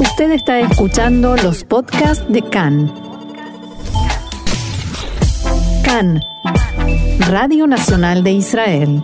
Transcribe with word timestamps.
Usted 0.00 0.30
está 0.30 0.60
escuchando 0.60 1.34
los 1.36 1.64
podcasts 1.64 2.24
de 2.32 2.40
CAN. 2.42 2.86
CAN, 5.84 6.20
Radio 7.28 7.66
Nacional 7.66 8.22
de 8.22 8.30
Israel. 8.30 9.02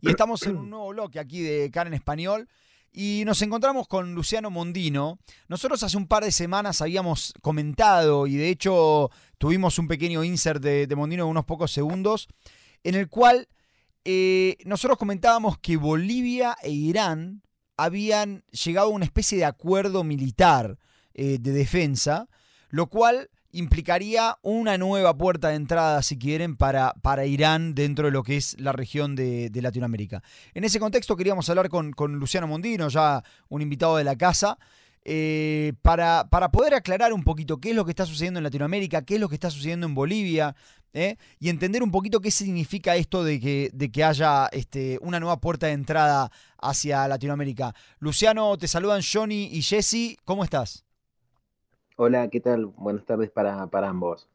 Y 0.00 0.10
estamos 0.10 0.42
en 0.44 0.56
un 0.58 0.70
nuevo 0.70 0.88
bloque 0.90 1.18
aquí 1.18 1.42
de 1.42 1.72
CAN 1.72 1.88
en 1.88 1.94
español. 1.94 2.48
Y 2.92 3.24
nos 3.26 3.42
encontramos 3.42 3.88
con 3.88 4.14
Luciano 4.14 4.48
Mondino. 4.50 5.18
Nosotros 5.48 5.82
hace 5.82 5.96
un 5.96 6.06
par 6.06 6.22
de 6.22 6.30
semanas 6.30 6.80
habíamos 6.80 7.34
comentado 7.42 8.28
y 8.28 8.36
de 8.36 8.48
hecho 8.48 9.10
tuvimos 9.38 9.80
un 9.80 9.88
pequeño 9.88 10.22
insert 10.22 10.62
de, 10.62 10.86
Mondino 10.94 11.24
de 11.24 11.30
unos 11.30 11.44
pocos 11.44 11.72
segundos 11.72 12.28
en 12.84 12.94
el 12.94 13.08
cual 13.08 13.48
eh, 14.04 14.56
nosotros 14.64 14.98
comentábamos 14.98 15.58
que 15.58 15.76
Bolivia 15.76 16.56
e 16.62 16.70
Irán 16.70 17.42
habían 17.76 18.44
llegado 18.50 18.88
a 18.88 18.92
una 18.92 19.04
especie 19.04 19.38
de 19.38 19.44
acuerdo 19.44 20.04
militar 20.04 20.78
eh, 21.14 21.38
de 21.40 21.52
defensa, 21.52 22.28
lo 22.70 22.86
cual 22.88 23.30
implicaría 23.52 24.36
una 24.42 24.76
nueva 24.78 25.16
puerta 25.16 25.48
de 25.48 25.54
entrada, 25.54 26.02
si 26.02 26.18
quieren, 26.18 26.56
para, 26.56 26.92
para 27.02 27.24
Irán 27.24 27.74
dentro 27.74 28.06
de 28.06 28.10
lo 28.10 28.24
que 28.24 28.36
es 28.36 28.58
la 28.58 28.72
región 28.72 29.14
de, 29.14 29.50
Latinoamérica. 29.54 30.22
En 30.54 30.64
ese 30.64 30.80
contexto 30.80 31.16
queríamos 31.16 31.48
hablar 31.48 31.68
con, 31.68 31.92
con, 31.92 32.14
Luciano 32.14 32.48
Mondino, 32.48 32.88
ya 32.88 33.22
un 33.48 33.62
invitado 33.62 33.96
de 33.96 34.04
la 34.04 34.16
casa, 34.16 34.58
eh, 35.04 35.74
para, 35.82 36.28
para, 36.30 36.50
poder 36.50 36.74
aclarar 36.74 37.12
un 37.12 37.22
poquito 37.22 37.60
qué 37.60 37.70
es 37.70 37.76
lo 37.76 37.84
que 37.84 37.92
está 37.92 38.06
sucediendo 38.06 38.38
en 38.38 38.44
Latinoamérica, 38.44 39.02
qué 39.02 39.14
es 39.14 39.20
lo 39.20 39.28
que 39.28 39.36
está 39.36 39.50
sucediendo 39.50 39.86
en 39.86 39.94
Bolivia, 39.94 40.56
¿eh? 40.94 41.16
y 41.38 41.50
entender 41.50 41.82
un 41.82 41.90
poquito 41.90 42.20
qué 42.20 42.30
significa 42.30 42.96
esto 42.96 43.22
de 43.22 43.38
que, 43.38 43.70
de 43.74 43.90
que 43.90 44.02
haya 44.02 44.46
este, 44.52 44.98
una 45.02 45.20
nueva 45.20 45.40
puerta 45.40 45.66
de 45.66 45.72
entrada 45.72 46.30
hacia 46.58 47.06
Latinoamérica. 47.06 47.74
Luciano, 47.98 48.56
te 48.56 48.68
saludan 48.68 49.02
Johnny 49.02 49.50
y 49.52 49.60
Jesse, 49.60 50.16
¿cómo 50.24 50.44
estás? 50.44 50.84
Hola, 51.96 52.28
¿qué 52.28 52.40
tal? 52.40 52.66
Buenas 52.66 53.04
tardes 53.04 53.30
para, 53.30 53.68
ambos. 53.88 54.28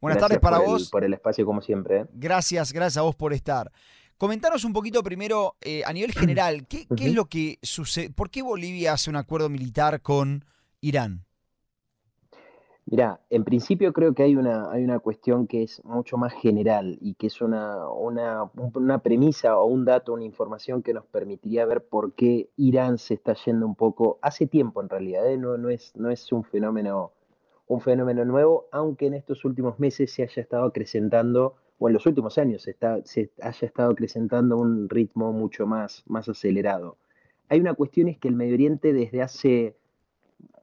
Buenas 0.00 0.20
tardes 0.20 0.38
para 0.38 0.58
vos. 0.58 0.90
por 0.90 1.04
el 1.04 1.14
espacio, 1.14 1.46
como 1.46 1.62
siempre. 1.62 2.00
¿eh? 2.00 2.06
Gracias, 2.12 2.72
gracias 2.72 2.98
a 2.98 3.02
vos 3.02 3.16
por 3.16 3.32
estar. 3.32 3.72
Comentanos 4.18 4.64
un 4.64 4.72
poquito 4.72 5.02
primero, 5.02 5.56
eh, 5.62 5.82
a 5.86 5.92
nivel 5.92 6.12
general, 6.12 6.66
¿qué, 6.66 6.86
¿qué, 6.94 7.06
es 7.06 7.14
lo 7.14 7.24
que 7.24 7.58
sucede? 7.62 8.10
¿Por 8.10 8.28
qué 8.30 8.42
Bolivia 8.42 8.92
hace 8.92 9.08
un 9.08 9.16
acuerdo 9.16 9.48
militar 9.48 10.02
con 10.02 10.44
Irán? 10.82 11.24
Mira, 12.90 13.20
en 13.30 13.44
principio 13.44 13.92
creo 13.92 14.14
que 14.14 14.24
hay 14.24 14.34
una, 14.34 14.68
hay 14.72 14.82
una 14.82 14.98
cuestión 14.98 15.46
que 15.46 15.62
es 15.62 15.80
mucho 15.84 16.16
más 16.16 16.32
general 16.32 16.98
y 17.00 17.14
que 17.14 17.28
es 17.28 17.40
una, 17.40 17.88
una, 17.88 18.50
una, 18.74 18.98
premisa 18.98 19.56
o 19.60 19.66
un 19.66 19.84
dato, 19.84 20.12
una 20.12 20.24
información 20.24 20.82
que 20.82 20.92
nos 20.92 21.06
permitiría 21.06 21.64
ver 21.66 21.84
por 21.84 22.14
qué 22.14 22.50
Irán 22.56 22.98
se 22.98 23.14
está 23.14 23.34
yendo 23.34 23.64
un 23.64 23.76
poco, 23.76 24.18
hace 24.22 24.48
tiempo 24.48 24.82
en 24.82 24.88
realidad, 24.88 25.30
¿eh? 25.30 25.38
no, 25.38 25.56
no, 25.56 25.70
es, 25.70 25.94
no 25.94 26.10
es 26.10 26.32
un 26.32 26.42
fenómeno, 26.42 27.12
un 27.68 27.80
fenómeno 27.80 28.24
nuevo, 28.24 28.66
aunque 28.72 29.06
en 29.06 29.14
estos 29.14 29.44
últimos 29.44 29.78
meses 29.78 30.12
se 30.12 30.24
haya 30.24 30.42
estado 30.42 30.64
acrecentando, 30.64 31.54
o 31.78 31.86
en 31.86 31.94
los 31.94 32.06
últimos 32.06 32.38
años 32.38 32.62
se, 32.62 32.72
está, 32.72 33.00
se 33.04 33.30
haya 33.40 33.68
estado 33.68 33.92
acrecentando 33.92 34.56
un 34.56 34.88
ritmo 34.88 35.32
mucho 35.32 35.64
más, 35.64 36.02
más 36.08 36.28
acelerado. 36.28 36.96
Hay 37.48 37.60
una 37.60 37.74
cuestión 37.74 38.08
es 38.08 38.18
que 38.18 38.26
el 38.26 38.34
Medio 38.34 38.54
Oriente 38.54 38.92
desde 38.92 39.22
hace 39.22 39.76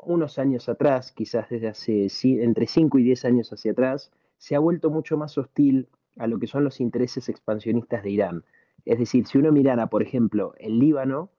unos 0.08 0.40
años 0.40 0.70
atrás, 0.70 1.12
quizás 1.12 1.50
desde 1.50 1.68
hace 1.68 2.08
entre 2.42 2.66
5 2.66 2.98
y 3.00 3.04
10 3.04 3.26
años 3.26 3.54
hacia 3.54 3.74
atrás, 3.74 4.12
se 4.38 4.56
ha 4.56 4.60
vuelto 4.60 4.90
mucho 4.90 5.18
más 5.18 5.38
hostil 5.38 5.90
a 6.18 6.28
lo 6.28 6.40
que 6.40 6.48
son 6.48 6.64
los 6.64 6.80
intereses 6.80 7.30
expansionistas 7.30 8.04
de 8.04 8.12
Irán. 8.12 8.44
Es 8.86 9.00
decir, 9.00 9.28
si 9.28 9.38
uno 9.38 9.52
mirara, 9.52 9.88
por 9.88 10.02
ejemplo, 10.02 10.54
el 10.60 10.80
Líbano, 10.80 11.30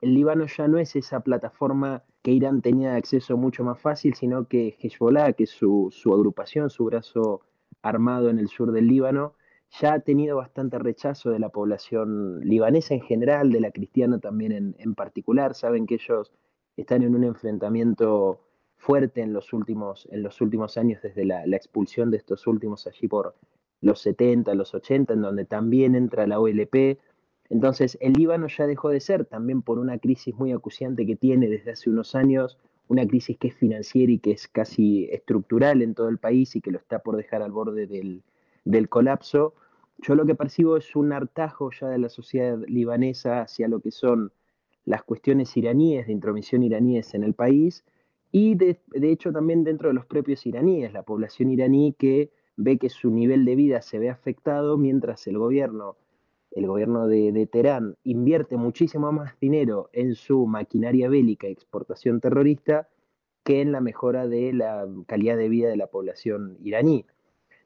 el 0.00 0.14
Líbano 0.14 0.46
ya 0.46 0.68
no 0.68 0.78
es 0.78 0.96
esa 0.96 1.20
plataforma 1.20 2.02
que 2.22 2.30
Irán 2.30 2.62
tenía 2.62 2.94
acceso 2.94 3.36
mucho 3.36 3.62
más 3.62 3.78
fácil, 3.78 4.14
sino 4.14 4.48
que 4.48 4.76
Hezbollah, 4.80 5.34
que 5.34 5.44
es 5.44 5.50
su, 5.50 5.92
agrupación, 6.06 6.70
su 6.70 6.84
brazo 6.86 7.42
armado 7.82 8.30
en 8.30 8.38
el 8.38 8.48
sur 8.48 8.72
del 8.72 8.88
Líbano, 8.88 9.34
ya 9.80 9.94
ha 9.94 10.00
tenido 10.00 10.38
bastante 10.38 10.78
rechazo 10.78 11.30
de 11.30 11.38
la 11.38 11.50
población 11.50 12.40
libanesa 12.40 12.94
en 12.94 13.02
general, 13.02 13.52
de 13.52 13.60
la 13.60 13.70
cristiana 13.70 14.18
también 14.18 14.52
en, 14.52 14.76
en 14.78 14.94
particular. 14.94 15.54
Saben 15.54 15.86
que 15.86 15.96
ellos 15.96 16.32
están 16.82 17.02
en 17.02 17.14
un 17.14 17.24
enfrentamiento 17.24 18.40
fuerte 18.76 19.20
en 19.20 19.32
los 19.32 19.52
últimos, 19.52 20.08
en 20.10 20.22
los 20.22 20.40
últimos 20.40 20.78
años, 20.78 21.02
desde 21.02 21.24
la, 21.24 21.44
expulsión 21.44 22.10
de 22.10 22.16
estos 22.16 22.46
últimos 22.46 22.86
allí 22.86 23.08
por 23.08 23.34
los 23.80 24.00
70, 24.00 24.54
los 24.54 24.74
80, 24.74 25.14
en 25.14 25.20
donde 25.22 25.44
también 25.44 25.94
entra 25.94 26.26
la 26.26 26.40
OLP. 26.40 26.98
Entonces, 27.50 27.98
el 28.00 28.12
Líbano 28.12 28.46
ya 28.46 28.66
dejó 28.66 28.90
de 28.90 29.00
ser, 29.00 29.24
también 29.24 29.62
por 29.62 29.78
una 29.78 29.98
crisis 29.98 30.34
muy 30.36 30.52
acuciante 30.52 31.06
que 31.06 31.16
tiene 31.16 31.48
desde 31.48 31.72
hace 31.72 31.90
unos 31.90 32.14
años, 32.14 32.58
una 32.88 33.06
crisis 33.06 33.36
que 33.38 33.48
es 33.48 33.54
financiera 33.54 34.12
y 34.12 34.18
que 34.18 34.30
es 34.30 34.48
casi 34.48 35.08
estructural 35.10 35.82
en 35.82 35.94
todo 35.94 36.08
el 36.08 36.18
país 36.18 36.54
y 36.56 36.60
que 36.60 36.70
lo 36.70 36.78
está 36.78 37.00
por 37.00 37.16
dejar 37.16 37.42
al 37.42 37.52
borde 37.52 37.86
del, 37.86 38.22
del 38.64 38.88
colapso. 38.88 39.54
Yo 39.98 40.14
lo 40.14 40.24
que 40.24 40.34
percibo 40.34 40.76
es 40.76 40.94
un 40.94 41.12
hartajo 41.12 41.70
ya 41.72 41.88
de 41.88 41.98
la 41.98 42.08
sociedad 42.08 42.58
libanesa 42.66 43.42
hacia 43.42 43.66
lo 43.66 43.80
que 43.80 43.90
son 43.90 44.32
las 44.88 45.02
cuestiones 45.02 45.54
iraníes, 45.54 46.06
de 46.06 46.14
intromisión 46.14 46.62
iraníes 46.62 47.12
en 47.14 47.22
el 47.22 47.34
país, 47.34 47.84
y 48.32 48.54
de, 48.54 48.78
hecho 48.94 49.32
también 49.32 49.62
dentro 49.62 49.88
de 49.88 49.94
los 49.94 50.06
propios 50.06 50.46
iraníes, 50.46 50.94
la 50.94 51.02
población 51.02 51.50
iraní 51.50 51.94
que 51.98 52.30
ve 52.56 52.78
que 52.78 52.88
su 52.88 53.10
nivel 53.10 53.44
de 53.44 53.54
vida 53.54 53.82
se 53.82 53.98
ve 53.98 54.08
afectado 54.08 54.78
mientras 54.78 55.26
el 55.26 55.36
gobierno, 55.36 55.96
el 56.52 56.66
gobierno 56.66 57.06
de, 57.06 57.46
Teherán 57.52 57.96
invierte 58.02 58.56
muchísimo 58.56 59.12
más 59.12 59.38
dinero 59.38 59.90
en 59.92 60.14
su 60.14 60.46
maquinaria 60.46 61.10
bélica 61.10 61.48
y 61.48 61.52
exportación 61.52 62.20
terrorista 62.20 62.88
que 63.44 63.60
en 63.60 63.72
la 63.72 63.82
mejora 63.82 64.26
de 64.26 64.54
la 64.54 64.86
calidad 65.06 65.36
de 65.36 65.50
vida 65.50 65.68
de 65.68 65.76
la 65.76 65.88
población 65.88 66.56
iraní. 66.62 67.04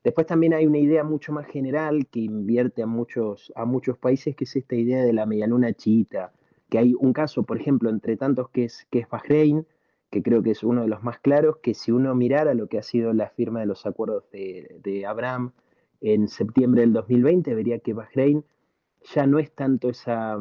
Después 0.02 0.26
también 0.26 0.54
hay 0.54 0.66
una 0.66 0.78
idea 0.78 1.04
mucho 1.04 1.32
más 1.32 1.46
general 1.46 2.08
que 2.08 2.18
invierte 2.18 2.82
a 2.82 2.86
muchos, 2.86 3.52
a 3.54 3.64
muchos 3.64 3.96
países, 3.96 4.34
que 4.34 4.44
es 4.44 4.56
esta 4.56 4.74
idea 4.74 5.04
de 5.04 5.12
la 5.12 5.26
medialuna 5.26 5.72
chiita, 5.72 6.32
que 6.72 6.78
hay 6.78 6.94
un 6.98 7.12
caso, 7.12 7.42
por 7.42 7.60
ejemplo, 7.60 7.90
entre 7.90 8.16
tantos 8.16 8.48
que 8.48 8.64
es, 8.64 8.86
que 8.90 9.00
es 9.00 9.08
Bahrein, 9.10 9.66
que 10.10 10.22
creo 10.22 10.42
que 10.42 10.52
es 10.52 10.62
uno 10.62 10.80
de 10.80 10.88
los 10.88 11.02
más 11.02 11.18
claros, 11.18 11.58
que 11.58 11.74
si 11.74 11.92
uno 11.92 12.14
mirara 12.14 12.54
lo 12.54 12.66
que 12.66 12.78
ha 12.78 12.82
sido 12.82 13.12
la 13.12 13.28
firma 13.28 13.60
de 13.60 13.66
los 13.66 13.84
acuerdos 13.84 14.24
de, 14.30 15.04
Abraham 15.06 15.52
en 16.00 16.28
septiembre 16.28 16.80
del 16.80 16.94
2020, 16.94 17.54
vería 17.54 17.80
que 17.80 17.92
Bahrein 17.92 18.46
ya 19.02 19.26
no 19.26 19.38
es 19.38 19.52
tanto 19.54 19.90
esa, 19.90 20.38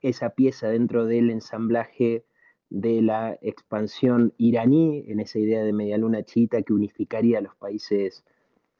esa 0.00 0.30
pieza 0.30 0.68
dentro 0.70 1.04
del 1.04 1.28
ensamblaje 1.28 2.24
de 2.70 3.02
la 3.02 3.38
expansión 3.42 4.32
iraní, 4.38 5.04
en 5.08 5.20
esa 5.20 5.40
idea 5.40 5.62
de 5.62 5.74
media 5.74 5.98
luna 5.98 6.22
chiita 6.22 6.62
que 6.62 6.72
unificaría 6.72 7.36
a 7.36 7.42
los 7.42 7.54
países 7.56 8.24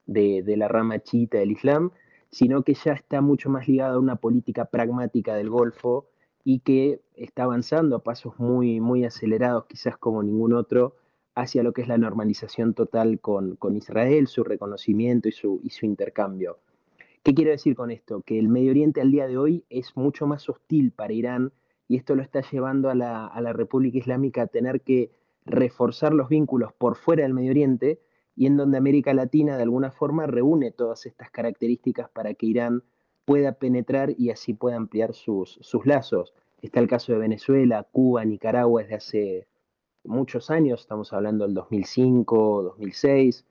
de, 0.06 0.42
de, 0.42 0.56
la 0.56 0.68
rama 0.68 1.00
chiita 1.00 1.36
del 1.36 1.50
Islam, 1.50 1.90
sino 2.30 2.62
que 2.62 2.72
ya 2.72 2.94
está 2.94 3.20
mucho 3.20 3.50
más 3.50 3.68
ligada 3.68 3.96
a 3.96 3.98
una 3.98 4.16
política 4.16 4.64
pragmática 4.64 5.34
del 5.34 5.50
Golfo 5.50 6.09
y 6.44 6.60
que 6.60 7.00
está 7.14 7.44
avanzando 7.44 7.96
a 7.96 8.02
pasos 8.02 8.38
muy, 8.38 8.80
muy 8.80 9.04
acelerados, 9.04 9.66
quizás 9.66 9.96
como 9.96 10.22
ningún 10.22 10.52
otro, 10.52 10.96
hacia 11.34 11.62
lo 11.62 11.72
que 11.72 11.82
es 11.82 11.88
la 11.88 11.98
normalización 11.98 12.74
total 12.74 13.20
con, 13.20 13.56
Israel, 13.76 14.26
su 14.26 14.44
reconocimiento 14.44 15.28
y 15.28 15.32
su, 15.32 15.60
y 15.62 15.70
su 15.70 15.86
intercambio. 15.86 16.58
¿Qué 17.22 17.34
quiero 17.34 17.50
decir 17.50 17.76
con 17.76 17.90
esto? 17.90 18.22
Que 18.22 18.38
el 18.38 18.48
Medio 18.48 18.70
Oriente 18.70 19.00
al 19.00 19.10
día 19.10 19.26
de 19.26 19.36
hoy 19.36 19.64
es 19.68 19.96
mucho 19.96 20.26
más 20.26 20.48
hostil 20.48 20.90
para 20.90 21.12
Irán 21.12 21.52
y 21.86 21.96
esto 21.96 22.14
lo 22.14 22.22
está 22.22 22.40
llevando 22.40 22.88
a 22.88 22.94
la, 22.94 23.26
a 23.26 23.40
la 23.40 23.52
República 23.52 23.98
Islámica 23.98 24.42
a 24.42 24.46
tener 24.46 24.80
que 24.80 25.10
reforzar 25.44 26.14
los 26.14 26.28
vínculos 26.28 26.72
por 26.72 26.96
fuera 26.96 27.22
del 27.22 27.34
Medio 27.34 27.50
Oriente 27.50 28.00
y 28.36 28.46
en 28.46 28.56
donde 28.56 28.78
América 28.78 29.12
Latina 29.12 29.56
de 29.56 29.64
alguna 29.64 29.90
forma 29.90 30.26
reúne 30.26 30.70
todas 30.70 31.04
estas 31.04 31.30
características 31.30 32.08
para 32.08 32.32
que 32.32 32.46
Irán 32.46 32.82
pueda 33.24 33.52
penetrar 33.52 34.14
y 34.18 34.30
así 34.30 34.54
pueda 34.54 34.76
ampliar 34.76 35.14
sus, 35.14 35.58
sus 35.60 35.86
lazos. 35.86 36.34
Está 36.62 36.80
el 36.80 36.88
caso 36.88 37.12
de 37.12 37.18
Venezuela, 37.18 37.86
Cuba, 37.90 38.24
Nicaragua 38.24 38.82
desde 38.82 38.94
hace 38.94 39.48
muchos 40.04 40.50
años, 40.50 40.80
estamos 40.80 41.12
hablando 41.12 41.44
del 41.46 41.54
2005, 41.54 42.62
2006. 42.62 43.44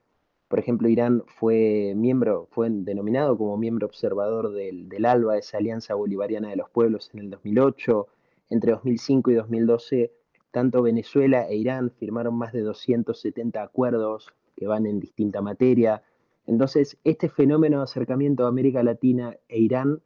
Por 0.48 0.60
ejemplo, 0.60 0.90
Irán 0.90 1.24
fue 1.28 1.94
miembro, 1.96 2.48
fue 2.52 2.70
denominado 2.72 3.38
como 3.38 3.58
miembro 3.58 3.86
observador 3.88 4.52
del, 4.52 4.90
del 4.90 5.06
ALBA, 5.06 5.38
esa 5.38 5.58
Alianza 5.58 5.94
Bolivariana 5.94 6.50
de 6.50 6.56
los 6.56 6.70
Pueblos, 6.70 7.12
en 7.14 7.20
el 7.20 7.30
2008. 7.30 8.08
Entre 8.50 8.72
2005 8.72 9.30
y 9.30 9.36
2012, 9.36 10.12
tanto 10.52 10.82
Venezuela 10.82 11.48
e 11.48 11.56
Irán 11.56 11.92
firmaron 11.92 12.36
más 12.36 12.52
de 12.52 12.62
270 12.62 13.62
acuerdos 13.62 14.34
que 14.56 14.66
van 14.68 14.88
en 14.88 15.00
distinta 15.00 15.42
materia. 15.42 16.02
Entonces, 16.50 16.98
este 17.04 17.30
fenómeno 17.30 17.78
de 17.78 17.84
acercamiento 17.84 18.44
a 18.44 18.48
América 18.48 18.82
Latina 18.82 19.38
e 19.50 19.60
Irán 19.60 20.02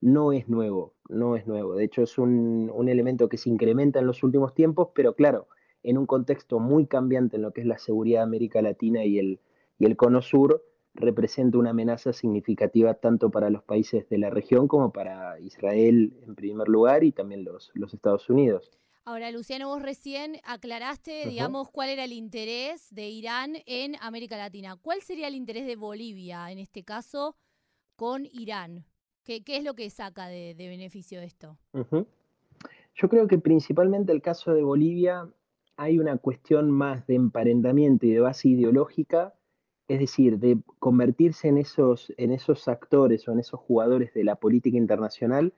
no 0.00 0.32
es 0.32 0.48
nuevo, 0.48 0.94
no 1.10 1.36
es 1.36 1.46
nuevo. 1.46 1.74
De 1.74 1.84
hecho, 1.84 2.02
es 2.02 2.16
un, 2.16 2.72
elemento 2.88 3.28
que 3.28 3.36
se 3.36 3.50
incrementa 3.50 3.98
en 3.98 4.06
los 4.06 4.22
últimos 4.22 4.54
tiempos, 4.54 4.88
pero 4.94 5.14
claro, 5.14 5.48
en 5.82 5.98
un 5.98 6.06
contexto 6.06 6.60
muy 6.60 6.86
cambiante 6.86 7.36
en 7.36 7.42
lo 7.42 7.52
que 7.52 7.60
es 7.60 7.66
la 7.66 7.76
seguridad 7.76 8.20
de 8.20 8.24
América 8.24 8.62
Latina 8.62 9.04
y 9.04 9.18
el, 9.18 9.40
y 9.78 9.84
el 9.84 9.96
Cono 9.98 10.22
Sur, 10.22 10.64
representa 10.94 11.58
una 11.58 11.70
amenaza 11.70 12.14
significativa 12.14 12.94
tanto 12.94 13.30
para 13.30 13.50
los 13.50 13.62
países 13.62 14.08
de 14.08 14.16
la 14.16 14.30
región 14.30 14.68
como 14.68 14.92
para 14.92 15.38
Israel 15.40 16.14
en 16.26 16.34
primer 16.34 16.68
lugar 16.68 17.04
y 17.04 17.12
también 17.12 17.44
los, 17.44 17.70
los 17.74 17.92
Estados 17.92 18.30
Unidos. 18.30 18.70
Ahora, 19.04 19.32
Luciano, 19.32 19.66
vos 19.66 19.82
recién 19.82 20.36
aclaraste, 20.44 21.26
digamos, 21.28 21.68
cuál 21.72 21.88
era 21.88 22.04
el 22.04 22.12
interés 22.12 22.86
de 22.94 23.08
Irán 23.08 23.56
en 23.66 23.96
América 24.00 24.36
Latina. 24.36 24.76
¿Cuál 24.80 25.02
sería 25.02 25.26
el 25.26 25.34
interés 25.34 25.66
de 25.66 25.74
Bolivia, 25.74 26.52
en 26.52 26.60
este 26.60 26.84
caso, 26.84 27.34
con 27.96 28.24
Irán? 28.26 28.84
¿Qué, 29.24 29.42
es 29.44 29.64
lo 29.64 29.74
que 29.74 29.90
saca 29.90 30.28
de, 30.28 30.54
beneficio 30.56 31.20
esto? 31.20 31.58
Yo 32.94 33.08
creo 33.08 33.26
que 33.26 33.38
principalmente 33.38 34.12
el 34.12 34.22
caso 34.22 34.54
de 34.54 34.62
Bolivia 34.62 35.28
hay 35.76 35.98
una 35.98 36.16
cuestión 36.18 36.70
más 36.70 37.04
de 37.08 37.16
emparentamiento 37.16 38.06
y 38.06 38.12
de 38.12 38.20
base 38.20 38.50
ideológica, 38.50 39.34
es 39.88 39.98
decir, 39.98 40.38
de 40.38 40.58
convertirse 40.78 41.48
en 41.48 41.58
esos, 41.58 42.12
en 42.18 42.30
esos 42.30 42.68
actores 42.68 43.26
o 43.26 43.32
en 43.32 43.40
esos 43.40 43.58
jugadores 43.58 44.14
de 44.14 44.22
la 44.22 44.36
política 44.36 44.76
internacional 44.76 45.52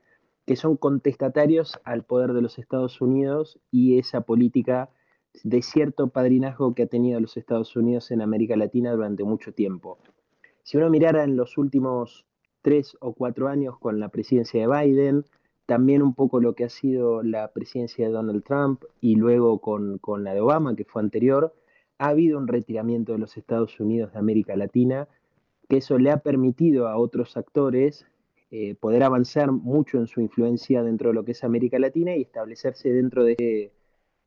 que 0.47 0.57
son 0.57 0.77
contestatarios 0.77 1.79
al 1.85 2.05
poder 2.05 2.33
de 2.33 2.43
los 2.43 2.59
Estados 2.59 3.01
Unidos 3.01 3.59
y 3.71 3.99
esa 3.99 4.23
política 4.23 4.91
de 5.43 5.63
cierto 5.63 6.09
padrinazgo 6.09 6.75
que 6.75 6.85
ha 6.85 6.87
tenido 6.87 7.19
los 7.19 7.37
Estados 7.37 7.75
Unidos 7.77 8.11
en 8.11 8.21
América 8.21 8.57
Latina 8.57 8.93
durante 8.93 9.25
mucho 9.25 9.53
tiempo. 9.53 9.99
Si 10.63 10.77
uno 10.77 10.91
mirara 10.91 11.25
en 11.25 11.37
los 11.37 11.59
últimos 11.59 12.27
tres 12.63 12.97
o 13.01 13.15
cuatro 13.15 13.49
años 13.49 13.79
con 13.79 14.01
la 14.01 14.09
presidencia 14.09 14.61
de 14.61 14.67
Biden, 14.69 15.25
también 15.67 16.03
un 16.03 16.15
poco 16.15 16.41
lo 16.41 16.55
que 16.55 16.65
ha 16.65 16.69
sido 16.69 17.23
la 17.23 17.53
presidencia 17.53 18.07
de 18.07 18.13
Donald 18.13 18.45
Trump 18.45 18.85
y 19.01 19.17
luego 19.17 19.61
con, 19.61 19.99
con 19.99 20.25
la 20.25 20.35
de 20.35 20.41
Obama, 20.41 20.77
que 20.77 20.85
fue 20.85 21.03
anterior, 21.03 21.55
ha 21.99 22.09
habido 22.09 22.39
un 22.39 22.49
retiramiento 22.49 23.13
de 23.13 23.19
los 23.19 23.37
Estados 23.37 23.81
Unidos 23.81 24.13
de 24.13 24.19
América 24.19 24.57
Latina, 24.57 25.09
que 25.69 25.79
eso 25.79 25.99
le 25.99 26.11
ha 26.11 26.19
permitido 26.19 26.89
a 26.89 26.97
otros 26.97 27.37
actores 27.37 28.07
eh, 28.51 28.75
poder 28.77 29.03
avanzar 29.03 29.51
mucho 29.51 29.99
en 29.99 30.07
su 30.07 30.21
influencia 30.21 30.83
dentro 30.83 31.09
de 31.09 31.15
lo 31.15 31.25
que 31.25 31.33
es 31.33 31.43
América 31.45 31.79
Latina 31.79 32.15
y 32.15 32.23
establecerse 32.23 32.93
dentro 32.93 33.25
de, 33.25 33.73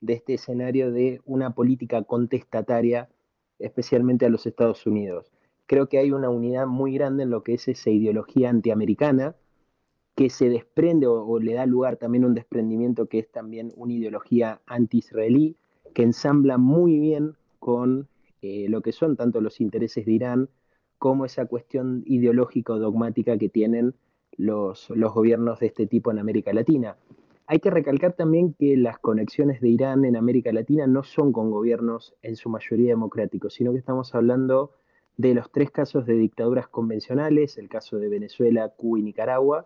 este 0.06 0.34
escenario 0.34 0.92
de 0.92 1.22
una 1.26 1.56
política 1.56 2.04
contestataria, 2.04 3.10
especialmente 3.60 4.26
a 4.26 4.30
los 4.30 4.46
Estados 4.46 4.86
Unidos. 4.86 5.32
Creo 5.66 5.88
que 5.88 5.98
hay 5.98 6.12
una 6.12 6.30
unidad 6.30 6.68
muy 6.68 6.94
grande 6.94 7.24
en 7.24 7.30
lo 7.30 7.44
que 7.44 7.54
es 7.54 7.68
esa 7.68 7.90
ideología 7.90 8.50
antiamericana, 8.50 9.36
que 10.16 10.30
se 10.30 10.50
desprende 10.50 11.08
o, 11.08 11.40
le 11.40 11.54
da 11.54 11.66
lugar 11.66 11.98
también 11.98 12.24
a 12.24 12.28
un 12.28 12.34
desprendimiento 12.34 13.08
que 13.08 13.20
es 13.20 13.32
también 13.32 13.72
una 13.76 13.94
ideología 13.94 14.62
anti-israelí, 14.66 15.56
que 15.94 16.04
ensambla 16.04 16.58
muy 16.58 17.00
bien 17.00 17.36
con 17.60 18.10
eh, 18.42 18.66
lo 18.68 18.82
que 18.82 18.92
son 18.92 19.16
tanto 19.16 19.42
los 19.42 19.62
intereses 19.62 20.06
de 20.06 20.12
Irán 20.12 20.50
como 20.98 21.26
esa 21.26 21.46
cuestión 21.46 22.04
ideológico-dogmática 22.06 23.38
que 23.38 23.50
tienen 23.50 23.94
los, 24.38 24.88
gobiernos 24.90 25.60
de 25.60 25.68
este 25.68 25.88
tipo 25.88 26.12
en 26.12 26.20
América 26.20 26.54
Latina. 26.54 26.96
Hay 27.48 27.60
que 27.60 27.72
recalcar 27.72 28.14
también 28.14 28.54
que 28.54 28.78
las 28.78 29.00
conexiones 29.00 29.62
de 29.62 29.70
Irán 29.70 30.06
en 30.06 30.16
América 30.16 30.52
Latina 30.52 30.86
no 30.86 31.04
son 31.04 31.32
con 31.32 31.50
gobiernos 31.50 32.16
en 32.22 32.36
su 32.36 32.50
mayoría 32.50 32.90
democráticos, 32.90 33.54
sino 33.54 33.72
que 33.72 33.80
estamos 33.80 34.14
hablando 34.16 34.72
de 35.16 35.34
los 35.34 35.52
tres 35.52 35.72
casos 35.72 36.06
de 36.06 36.14
dictaduras 36.14 36.68
convencionales, 36.68 37.58
el 37.58 37.70
caso 37.70 37.98
de 37.98 38.10
Venezuela, 38.10 38.70
Cuba 38.70 39.00
y 39.00 39.02
Nicaragua, 39.02 39.66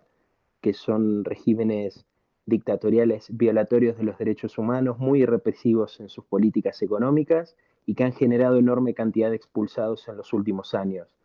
que 0.61 0.73
son 0.73 1.25
regímenes 1.25 2.05
dictatoriales 2.45 3.27
violatorios 3.35 3.97
de 3.97 4.03
los 4.03 4.17
derechos 4.17 4.57
humanos, 4.57 4.99
muy 4.99 5.25
represivos 5.25 5.99
en 5.99 6.09
sus 6.09 6.23
políticas 6.25 6.81
económicas 6.81 7.55
y 7.85 7.95
que 7.95 8.03
han 8.03 8.13
generado 8.13 8.57
enorme 8.57 8.93
cantidad 8.93 9.29
de 9.29 9.35
expulsados 9.35 10.07
en 10.07 10.17
los 10.17 10.33
últimos 10.33 10.73
años. 10.75 11.15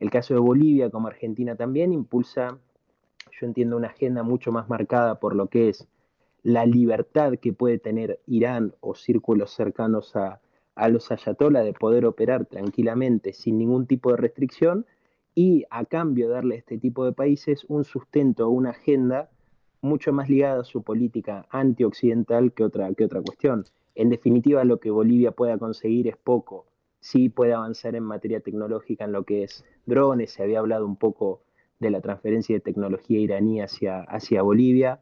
El 0.00 0.10
caso 0.10 0.34
de 0.34 0.40
Bolivia, 0.40 0.90
como 0.90 1.08
Argentina 1.08 1.54
también, 1.54 1.92
impulsa 1.92 2.58
yo 3.40 3.46
entiendo 3.46 3.76
una 3.76 3.88
agenda 3.88 4.22
mucho 4.22 4.52
más 4.52 4.68
marcada 4.68 5.18
por 5.18 5.34
lo 5.34 5.46
que 5.46 5.70
es 5.70 5.88
la 6.42 6.66
libertad 6.66 7.34
que 7.40 7.52
puede 7.52 7.78
tener 7.78 8.20
Irán 8.26 8.74
o 8.80 8.94
círculos 8.94 9.52
cercanos 9.52 10.14
a, 10.16 10.40
los 10.88 11.10
ayatollah 11.10 11.62
de 11.62 11.74
poder 11.74 12.06
operar 12.06 12.46
tranquilamente 12.46 13.34
sin 13.34 13.58
ningún 13.58 13.86
tipo 13.86 14.10
de 14.10 14.16
restricción 14.16 14.86
y 15.34 15.64
a 15.68 15.84
cambio 15.84 16.30
darle 16.30 16.54
a 16.54 16.58
este 16.58 16.78
tipo 16.78 17.04
de 17.04 17.12
países 17.12 17.66
un 17.68 17.84
sustento, 17.84 18.48
una 18.48 18.70
agenda 18.70 19.28
mucho 19.82 20.12
más 20.12 20.30
ligada 20.30 20.62
a 20.62 20.64
su 20.64 20.82
política 20.82 21.46
antioccidental 21.50 22.52
que 22.52 22.64
otra, 22.64 22.92
que 22.94 23.04
otra 23.04 23.20
cuestión. 23.20 23.66
En 23.94 24.08
definitiva, 24.08 24.64
lo 24.64 24.80
que 24.80 24.90
Bolivia 24.90 25.32
pueda 25.32 25.58
conseguir 25.58 26.08
es 26.08 26.16
poco. 26.16 26.66
Sí 27.00 27.28
puede 27.28 27.52
avanzar 27.52 27.94
en 27.94 28.04
materia 28.04 28.40
tecnológica 28.40 29.04
en 29.04 29.12
lo 29.12 29.24
que 29.24 29.42
es 29.44 29.64
drones, 29.84 30.32
se 30.32 30.42
había 30.42 30.60
hablado 30.60 30.86
un 30.86 30.96
poco 30.96 31.42
de 31.80 31.90
la 31.90 32.00
transferencia 32.00 32.54
de 32.54 32.60
tecnología 32.60 33.18
iraní 33.18 33.60
hacia, 33.60 34.02
hacia 34.02 34.42
Bolivia, 34.42 35.00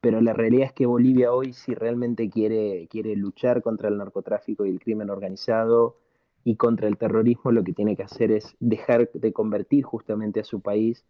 pero 0.00 0.20
la 0.20 0.32
realidad 0.32 0.66
es 0.66 0.72
que 0.72 0.86
Bolivia 0.86 1.32
hoy 1.32 1.52
si 1.52 1.74
realmente 1.74 2.28
quiere, 2.30 2.88
quiere 2.88 3.14
luchar 3.16 3.62
contra 3.62 3.88
el 3.88 3.98
narcotráfico 3.98 4.64
y 4.64 4.70
el 4.70 4.80
crimen 4.80 5.10
organizado 5.10 5.98
y 6.42 6.56
contra 6.56 6.88
el 6.88 6.96
terrorismo, 6.96 7.50
lo 7.50 7.64
que 7.64 7.72
tiene 7.72 7.96
que 7.96 8.04
hacer 8.04 8.30
es 8.30 8.56
dejar 8.60 9.10
de 9.12 9.32
convertir 9.32 9.84
justamente 9.84 10.40
a 10.40 10.44
su 10.44 10.60
país 10.60 11.04